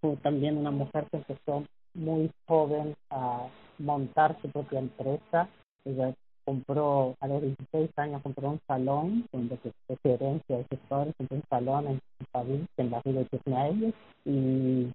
[0.00, 1.64] Fue también una mujer que empezó
[1.94, 3.46] muy joven a
[3.78, 5.48] montar su propia empresa.
[5.84, 6.14] Ella
[6.44, 11.36] compró, a los 16 años, compró un salón donde se herencia de sus padres, compró
[11.36, 12.00] un salón en
[12.32, 14.88] París, en la Rue de Tournai, y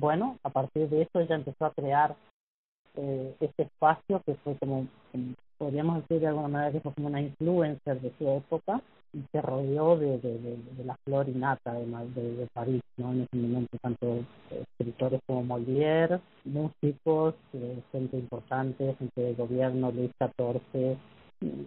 [0.00, 2.16] bueno, a partir de eso ella empezó a crear
[2.96, 4.86] eh, este espacio que fue como,
[5.58, 8.80] podríamos decir de alguna manera que fue como una influencer de su época
[9.12, 13.12] y se rodeó de, de, de, la flor innata de, de, París, ¿no?
[13.12, 20.12] En ese momento, tanto escritores como Molière, músicos, eh, gente importante, gente de gobierno, Luis
[20.18, 20.96] XIV,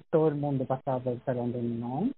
[0.09, 2.13] todo el mundo pasaba por el Salón de Ninon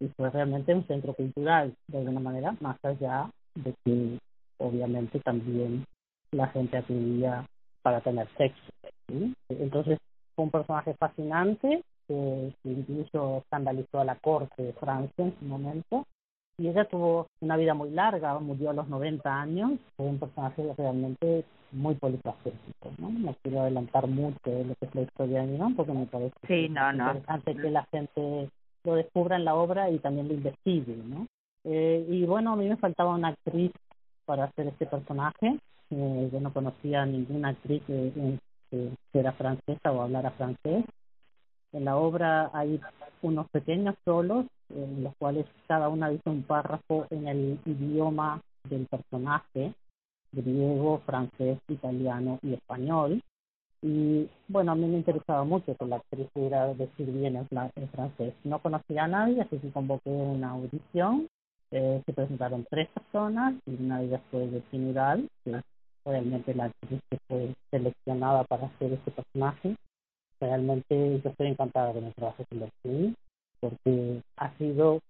[0.00, 4.18] y fue realmente un centro cultural, de alguna manera, más allá de que
[4.58, 5.84] obviamente también
[6.32, 7.44] la gente acudía
[7.82, 8.62] para tener sexo.
[9.48, 9.98] Entonces
[10.34, 16.06] fue un personaje fascinante que incluso escandalizó a la corte de Francia en su momento.
[16.58, 20.72] Y ella tuvo una vida muy larga, murió a los 90 años, fue un personaje
[20.76, 23.10] realmente muy polifacético, ¿no?
[23.10, 26.34] No quiero adelantar mucho de lo que es la historia de Ninon porque me parece
[26.46, 27.08] sí, no, no.
[27.08, 28.48] interesante que la gente
[28.84, 31.26] lo descubra en la obra y también lo investigue, ¿no?
[31.64, 33.72] Eh, y bueno, a mí me faltaba una actriz
[34.26, 35.58] para hacer este personaje.
[35.90, 38.38] Eh, yo no conocía ninguna actriz que,
[39.14, 40.84] era francesa o hablara francés.
[41.72, 42.78] En la obra hay
[43.22, 48.86] unos pequeños solos, en los cuales cada una dice un párrafo en el idioma del
[48.86, 49.72] personaje,
[50.32, 53.22] griego, francés, italiano y español.
[53.80, 58.34] Y bueno, a mí me interesaba mucho que la actriz pudiera decir bien el francés.
[58.44, 61.28] No conocía a nadie, así que convoqué una audición
[61.72, 65.64] eh, se presentaron tres personas y una de ellas fue de que es
[66.04, 69.76] realmente la actriz que fue seleccionada para hacer este personaje.
[70.40, 73.14] Realmente yo estoy encantada con el trabajo con la actriz,
[73.60, 75.00] porque ha sido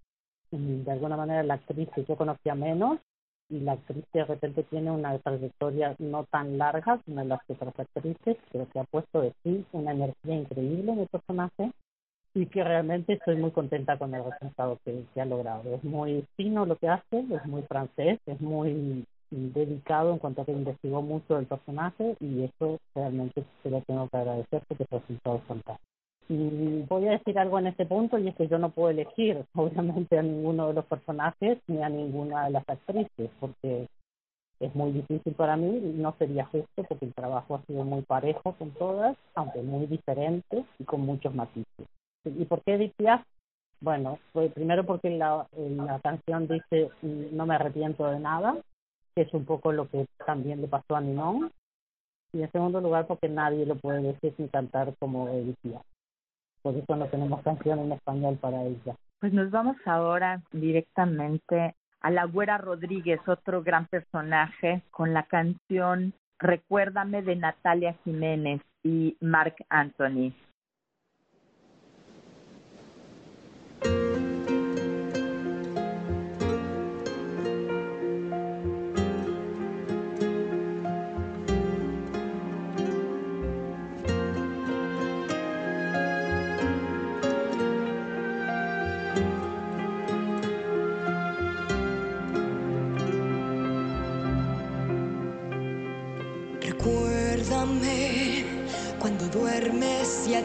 [0.53, 3.01] mm, de alguna manera la actriz que yo conocía menos
[3.49, 7.79] y la actriz que de repente tiene una trayectoria no tan larga como las otras
[7.79, 11.71] actrices, pero que ha puesto de sí una energía increíble en el personaje
[12.37, 15.75] y que realmente estoy muy contenta con el resultado que, ha logrado.
[15.75, 20.45] Es muy fino lo que hace, es muy francés, es muy dedicado en cuanto a
[20.45, 25.01] que investigó mucho el personaje y eso realmente se lo tengo que agradecer porque el
[25.01, 25.89] resultado es fantástico.
[26.29, 29.43] Y voy a decir algo en este punto y es que yo no puedo elegir
[29.55, 33.89] obviamente a ninguno de los personajes ni a ninguna de las actrices porque
[34.61, 38.03] es muy difícil para mí y no sería justo porque el trabajo ha sido muy
[38.03, 41.87] parejo con todas, aunque muy diferente y con muchos matices.
[42.31, 42.95] ¿Y por qué Edith
[43.81, 48.57] Bueno, pues primero porque la, la canción dice no me arrepiento de nada,
[49.15, 51.51] que es un poco lo que también le pasó a Ninon.
[52.33, 55.57] Y en segundo lugar porque nadie lo puede decir ni cantar como Edith
[56.63, 58.97] Por eso no tenemos canción en español para ella.
[59.21, 66.13] Pues nos vamos ahora directamente a la Güera Rodríguez, otro gran personaje, con la canción
[66.39, 70.35] Recuérdame de Natalia Jiménez y Mark Anthony.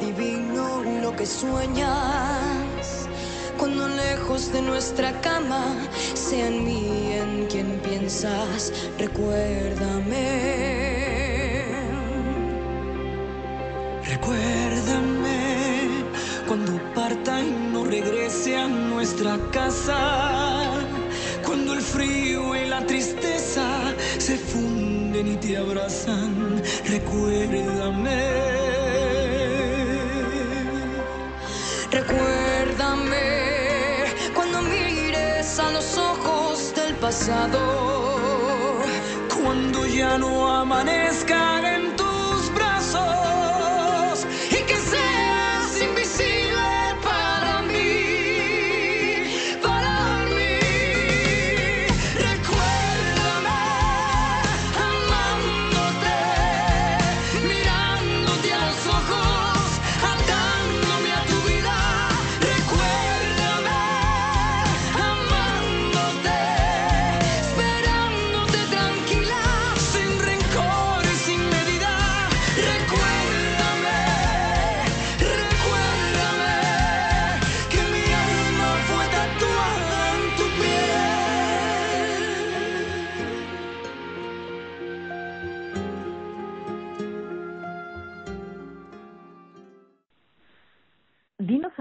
[0.01, 3.07] Adivino lo que sueñas.
[3.57, 5.75] Cuando lejos de nuestra cama
[6.13, 10.25] sea en mí en quien piensas, recuérdame.
[14.05, 15.89] Recuérdame
[16.47, 20.71] cuando parta y no regrese a nuestra casa.
[21.45, 23.67] Cuando el frío y la tristeza
[24.17, 28.60] se funden y te abrazan, recuérdame.
[37.01, 37.59] Pasado,
[39.43, 41.40] cuando ya no amanezcan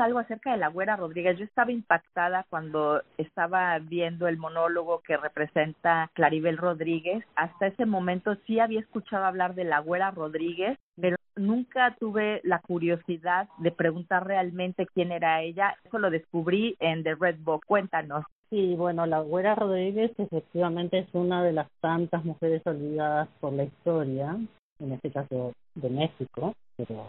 [0.01, 1.39] algo acerca de la Güera Rodríguez.
[1.39, 7.25] Yo estaba impactada cuando estaba viendo el monólogo que representa Claribel Rodríguez.
[7.37, 12.61] Hasta ese momento sí había escuchado hablar de la Güera Rodríguez, pero nunca tuve la
[12.61, 15.77] curiosidad de preguntar realmente quién era ella.
[15.85, 17.65] Eso lo descubrí en The Red Book.
[17.67, 18.25] Cuéntanos.
[18.51, 23.63] Sí, bueno, la Güera Rodríguez efectivamente es una de las tantas mujeres olvidadas por la
[23.63, 24.37] historia,
[24.81, 27.09] en este caso de México, pero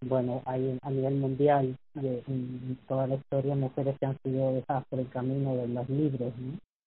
[0.00, 5.00] bueno, hay a nivel mundial en toda la historia mujeres que han sido dejadas por
[5.00, 6.32] el camino de los libros.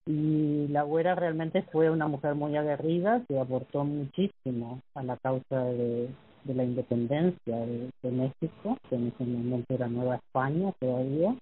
[0.06, 5.64] Y la güera realmente fue una mujer muy aguerrida que aportó muchísimo a la causa
[5.66, 6.10] de,
[6.44, 11.36] de la independencia de, de México, que en ese momento era Nueva España todavía,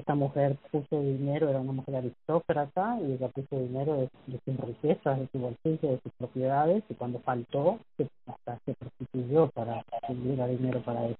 [0.00, 5.18] esta mujer puso dinero, era una mujer aristócrata y ella puso dinero de, sus riquezas,
[5.18, 10.46] de su bolsillo, de sus propiedades y cuando faltó se, hasta se prostituyó para hubiera
[10.46, 11.18] dinero para eso.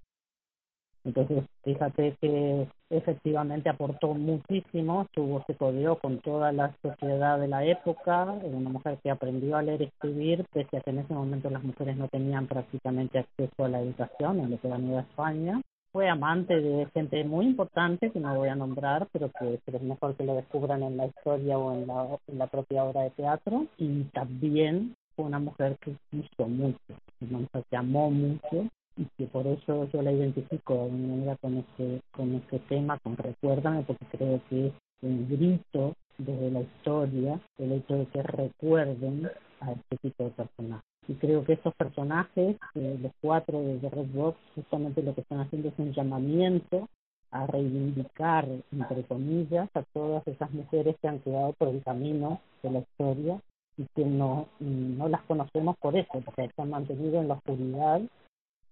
[1.05, 7.63] Entonces, fíjate que efectivamente aportó muchísimo, tuvo, se codió con toda la sociedad de la
[7.65, 11.13] época, era una mujer que aprendió a leer y escribir, pese a que en ese
[11.13, 15.03] momento las mujeres no tenían prácticamente acceso a la educación en lo que era Nueva
[15.03, 15.61] España
[15.95, 20.17] fue amante de gente muy importante que no voy a nombrar, pero que, es mejor
[20.17, 23.67] que lo descubran en la historia o en la, en la propia obra de teatro.
[23.79, 26.81] Y también fue una mujer que quiso mucho,
[27.21, 28.67] una mujer que amó mucho
[28.97, 32.99] y que por eso yo la identifico de alguna manera con este, con este tema,
[32.99, 38.21] con Recuérdame, porque creo que es un grito desde la historia el hecho de que
[38.21, 39.31] recuerden
[39.61, 40.94] a este tipo de personajes.
[41.07, 45.21] Y creo que estos personajes, eh, los cuatro de The Red Box, justamente lo que
[45.21, 46.89] están haciendo es un llamamiento
[47.31, 52.71] a reivindicar, entre comillas, a todas esas mujeres que han quedado por el camino de
[52.71, 53.41] la historia
[53.77, 58.01] y que no, no las conocemos por eso, porque se han mantenido en la oscuridad,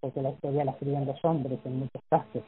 [0.01, 2.43] porque la historia la escriben los hombres en muchos casos.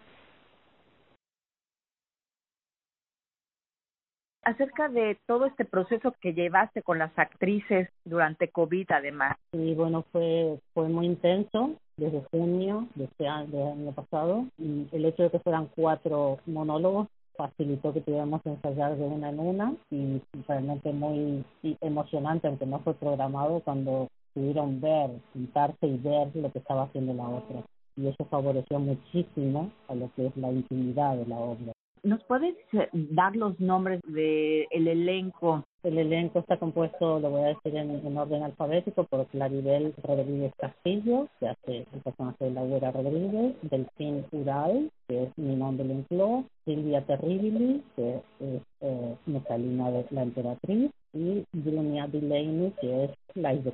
[4.45, 9.37] Acerca de todo este proceso que llevaste con las actrices durante COVID además.
[9.53, 15.25] Sí, bueno, fue, fue muy intenso desde junio de este año, pasado y el hecho
[15.25, 20.93] de que fueran cuatro monólogos facilitó que tuviéramos ensayar de una en una y realmente
[20.93, 21.45] muy
[21.81, 27.15] emocionante, aunque no fue programado, cuando pudieron ver, pintarse y ver lo que estaba haciendo
[27.15, 27.63] la otra.
[27.97, 31.74] Y eso favoreció muchísimo a lo que es la intimidad de la obra.
[32.05, 35.65] ¿Nos puedes eh, dar los nombres del el elenco?
[35.83, 41.29] El elenco está compuesto, lo voy a decir en, orden alfabético, por Claribel Rodríguez Castillo,
[41.41, 47.05] que hace el personaje de Laura Rodríguez, Delfín Ural, que es mi nombre Lencló, Silvia
[47.07, 53.73] Terribili, que es eh, Metalina de la Emperatriz, y Brunia Delaney, que es la de.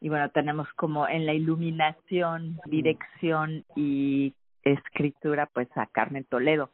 [0.00, 6.70] Y bueno, tenemos como en la iluminación, dirección y escritura, pues a Carmen Toledo.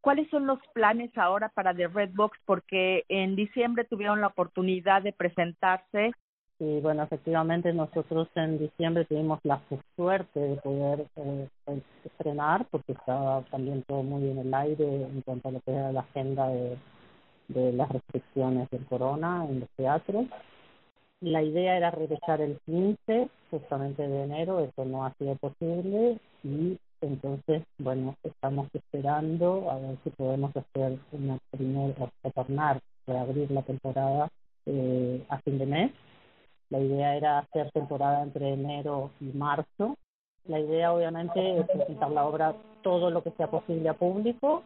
[0.00, 2.38] ¿Cuáles son los planes ahora para The Red Box?
[2.46, 6.12] Porque en diciembre tuvieron la oportunidad de presentarse.
[6.58, 9.60] Sí, bueno, efectivamente nosotros en diciembre tuvimos la
[9.96, 11.48] suerte de poder eh,
[12.04, 15.92] estrenar, porque estaba también todo muy en el aire en cuanto a lo que era
[15.92, 16.76] la agenda de,
[17.48, 20.26] de las restricciones del corona en los teatros.
[21.20, 26.78] La idea era regresar el 15, justamente de enero, eso no ha sido posible y
[27.00, 34.28] entonces, bueno, estamos esperando a ver si podemos hacer una primera, retornar, reabrir la temporada
[34.66, 35.92] eh, a fin de mes.
[36.68, 39.96] La idea era hacer temporada entre enero y marzo.
[40.46, 44.62] La idea, obviamente, es presentar la obra todo lo que sea posible a público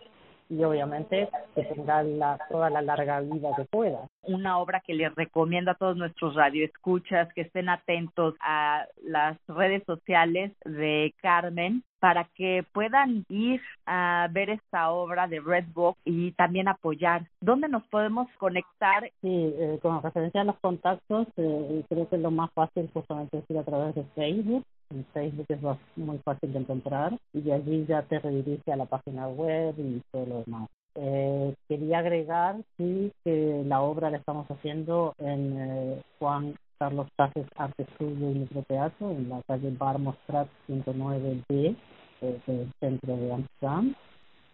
[0.49, 4.07] y obviamente que tenga la, toda la larga vida que pueda.
[4.23, 9.83] Una obra que les recomiendo a todos nuestros radioescuchas que estén atentos a las redes
[9.87, 16.33] sociales de Carmen para que puedan ir a ver esta obra de Red Book y
[16.33, 17.27] también apoyar.
[17.41, 19.11] ¿Dónde nos podemos conectar?
[19.23, 23.45] Sí, eh, con referencia a los contactos, eh, creo que lo más fácil justamente es
[23.49, 25.61] ir a través de Facebook en Facebook es
[25.97, 30.27] muy fácil de encontrar y allí ya te redirige a la página web y todo
[30.27, 30.69] lo demás.
[30.97, 37.47] Eh, quería agregar sí que la obra la estamos haciendo en eh, Juan Carlos Tajes
[37.57, 41.77] Arte Estudio y Microteatro en la calle Barmostrat 109D
[42.21, 43.95] eh, del centro de Amsterdam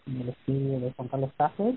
[0.06, 1.74] en el estudio de Juan Carlos Tajes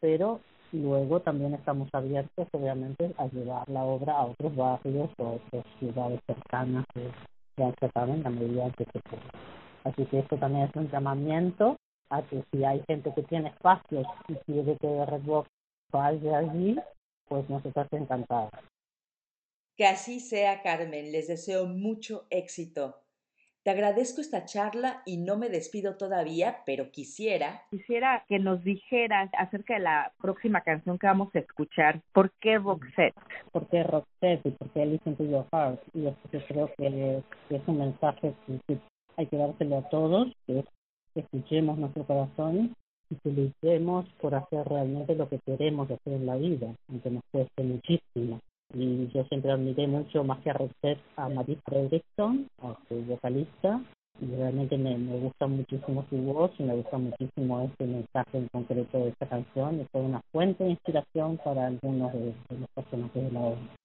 [0.00, 0.40] pero
[0.72, 5.64] luego también estamos abiertos obviamente a llevar la obra a otros barrios o a otras
[5.78, 6.84] ciudades cercanas
[7.58, 9.22] en la medida que se puede.
[9.84, 11.76] Así que esto también es un llamamiento
[12.10, 15.48] a que si hay gente que tiene espacios y quiere que Redbox
[15.92, 16.78] vaya allí,
[17.28, 18.50] pues nosotros encantados.
[19.78, 21.12] Que así sea, Carmen.
[21.12, 22.96] Les deseo mucho éxito.
[23.62, 27.62] Te agradezco esta charla y no me despido todavía, pero quisiera...
[27.70, 32.00] Quisiera que nos dijeras acerca de la próxima canción que vamos a escuchar.
[32.12, 33.14] ¿Por qué Roxette?
[33.52, 35.80] ¿Por qué Roxette y por qué Listen to Your Heart?
[35.94, 36.16] Y yo
[36.48, 38.34] creo que es un mensaje
[38.66, 38.78] que
[39.16, 40.64] hay que dárselo a todos, que
[41.14, 42.74] escuchemos nuestro corazón
[43.10, 47.22] y que luchemos por hacer realmente lo que queremos hacer en la vida, aunque nos
[47.30, 48.40] cueste muchísimo.
[48.74, 53.80] Y yo siempre admiré mucho, más que a Roxette, a Marie Fredrickson, a su vocalista,
[54.20, 58.48] y realmente me, me gusta muchísimo su voz y me gusta muchísimo este mensaje en
[58.48, 59.80] concreto de esta canción.
[59.80, 63.77] Es una fuente de inspiración para algunos de, de los personajes de la obra.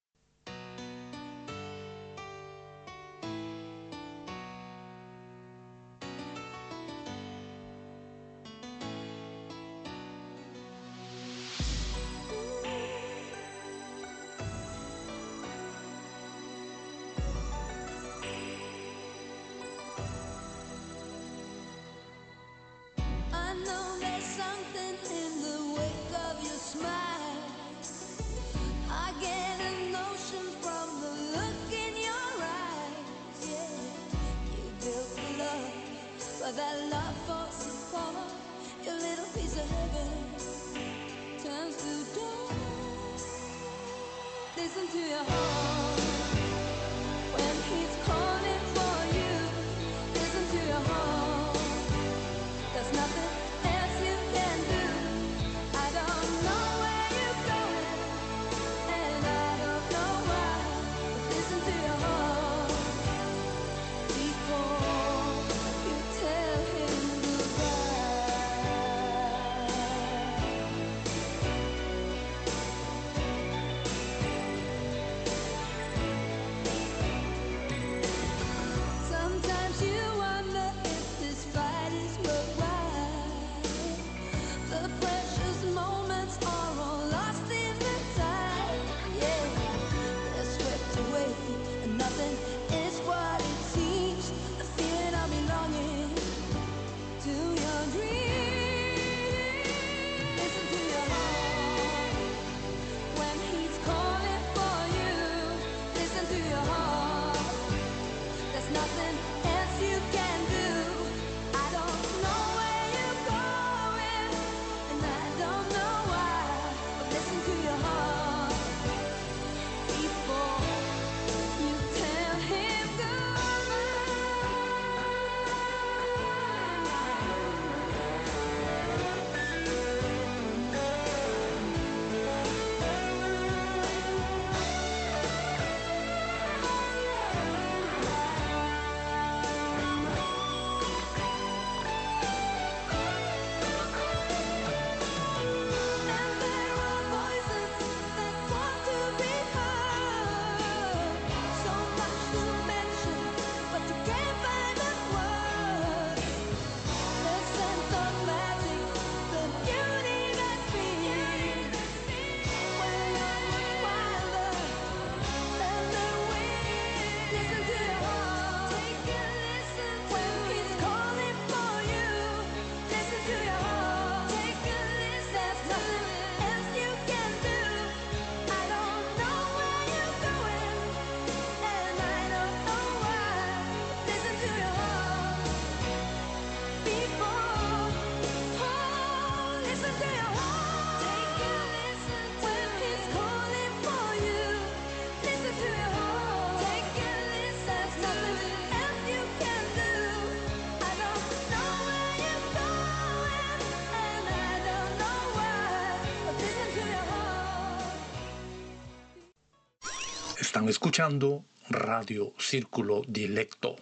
[210.70, 213.78] Escuchando Radio Círculo Dilecto.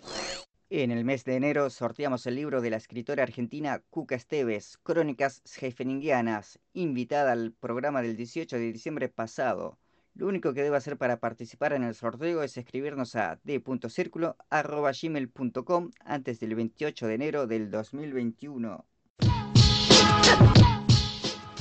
[0.69, 5.41] En el mes de enero sorteamos el libro de la escritora argentina Cuca Esteves, Crónicas
[5.59, 9.77] Hefeningianas, invitada al programa del 18 de diciembre pasado.
[10.15, 16.39] Lo único que debe hacer para participar en el sorteo es escribirnos a d.circulo.gmail.com antes
[16.39, 18.85] del 28 de enero del 2021.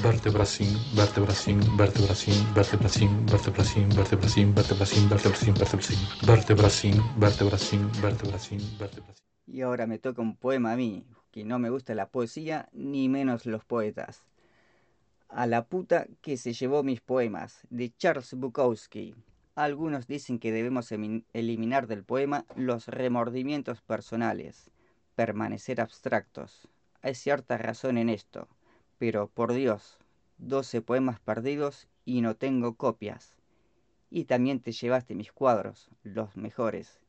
[0.03, 9.25] Vertebracin, vertebracin, vertebracin, vertebracin, vertebracin, vertebracin, vertebracin, vertebracin, vertebracin, vertebracin, vertebracin, vertebracin, vertebracin.
[9.47, 13.11] Y ahora me toca un poema a mí, que no me gusta la poesía ni
[13.11, 14.25] menos los poetas.
[15.29, 19.15] A la puta que se llevó mis poemas, de Charles Bukowski.
[19.55, 24.71] Algunos dicen que debemos eliminar del poema los remordimientos personales,
[25.15, 26.69] permanecer abstractos.
[27.03, 28.49] Hay cierta razón en esto,
[29.01, 29.97] pero por Dios,
[30.37, 33.35] 12 poemas perdidos y no tengo copias.
[34.11, 37.01] Y también te llevaste mis cuadros, los mejores.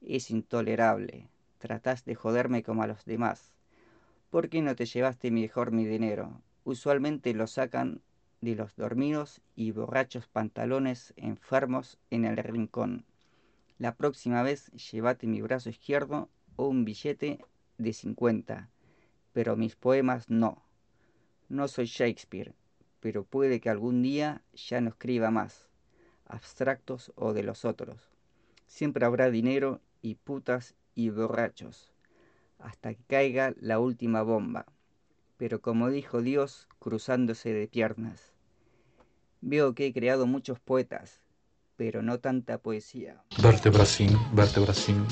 [0.00, 1.26] Es intolerable.
[1.58, 3.54] Tratás de joderme como a los demás.
[4.30, 6.40] ¿Por qué no te llevaste mejor mi dinero?
[6.62, 8.02] Usualmente lo sacan
[8.40, 13.04] de los dormidos y borrachos pantalones enfermos en el rincón.
[13.78, 17.44] La próxima vez llévate mi brazo izquierdo o un billete
[17.78, 18.70] de 50,
[19.32, 20.62] pero mis poemas no.
[21.48, 22.54] No soy Shakespeare,
[23.00, 25.68] pero puede que algún día ya no escriba más,
[26.26, 28.00] abstractos o de los otros.
[28.66, 31.92] Siempre habrá dinero y putas y borrachos,
[32.58, 34.66] hasta que caiga la última bomba.
[35.36, 38.32] Pero como dijo Dios, cruzándose de piernas.
[39.40, 41.20] Veo que he creado muchos poetas,
[41.76, 43.22] pero no tanta poesía.
[43.42, 45.04] Vértebra sin, vértebra sin,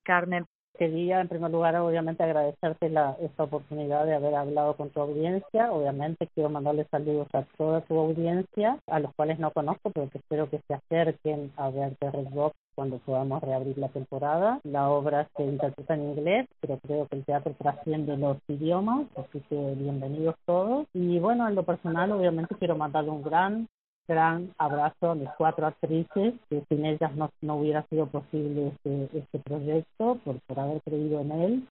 [0.04, 0.46] Carmen,
[0.78, 5.72] quería en primer lugar obviamente agradecerte la, esta oportunidad de haber hablado con tu audiencia.
[5.72, 10.18] Obviamente quiero mandarle saludos a toda tu audiencia, a los cuales no conozco, pero que
[10.18, 14.60] espero que se acerquen a ver The Red Box cuando podamos reabrir la temporada.
[14.64, 19.40] La obra se interpreta en inglés, pero creo que el teatro trasciende los idiomas, así
[19.48, 20.86] que bienvenidos todos.
[20.92, 23.68] Y bueno, en lo personal obviamente quiero mandarle un gran
[24.06, 29.18] gran abrazo a mis cuatro actrices, que sin ellas no, no hubiera sido posible este,
[29.18, 31.68] este proyecto, por, por haber creído en él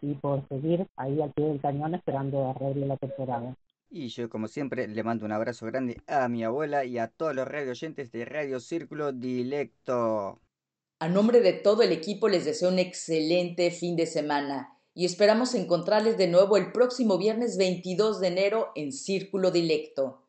[0.00, 3.54] y por seguir ahí al pie del cañón esperando arregle la temporada.
[3.90, 7.34] Y yo, como siempre, le mando un abrazo grande a mi abuela y a todos
[7.34, 10.40] los radio oyentes de Radio Círculo Dilecto.
[10.98, 15.54] A nombre de todo el equipo les deseo un excelente fin de semana y esperamos
[15.54, 20.21] encontrarles de nuevo el próximo viernes 22 de enero en Círculo Dilecto.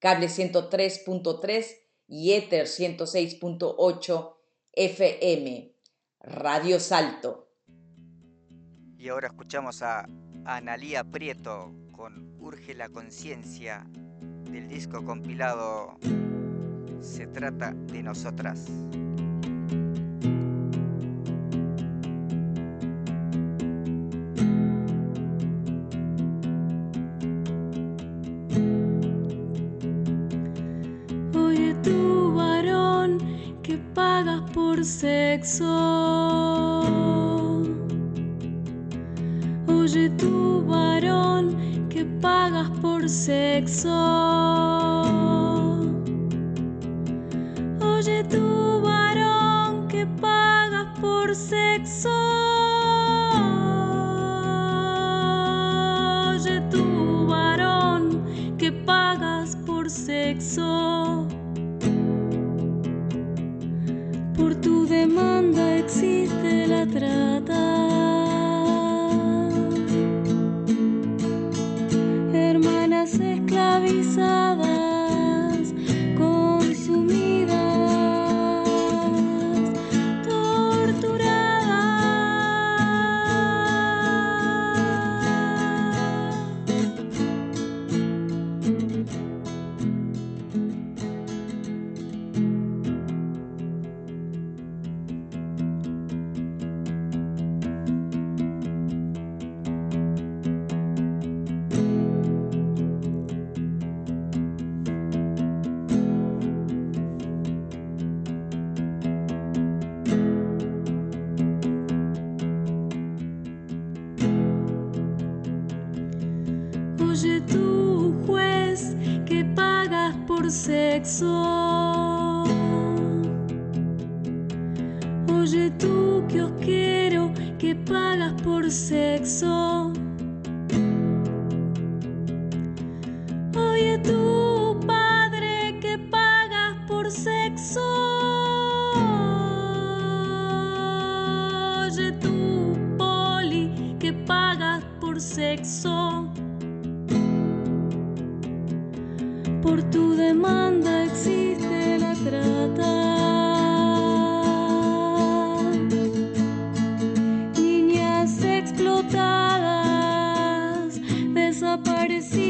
[0.00, 1.66] Cable 103.3
[2.08, 4.34] y Ether 106.8
[4.72, 5.76] FM.
[6.20, 7.52] Radio Salto.
[8.96, 10.08] Y ahora escuchamos a
[10.46, 13.86] Analía Prieto con Urge la conciencia
[14.50, 15.98] del disco compilado
[17.00, 18.68] Se trata de nosotras.
[39.66, 43.90] Oye tú, varón, que pagas por sexo.
[47.80, 52.49] Oye tú, varón, que pagas por sexo.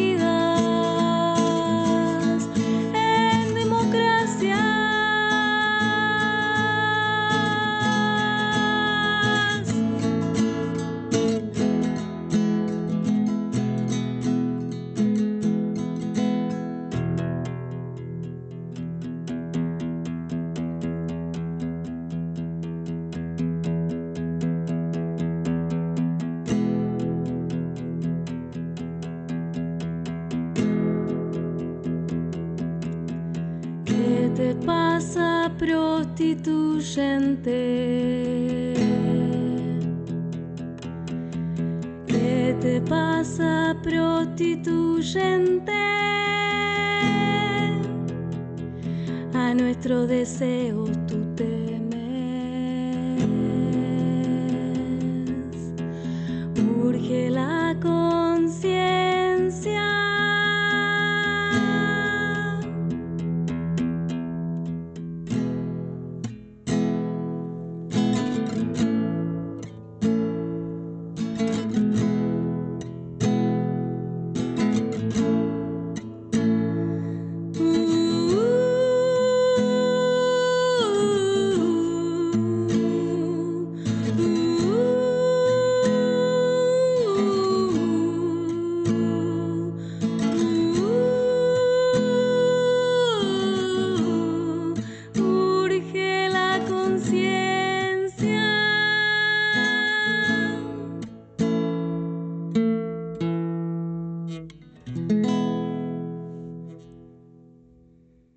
[0.00, 0.39] Desaparecidas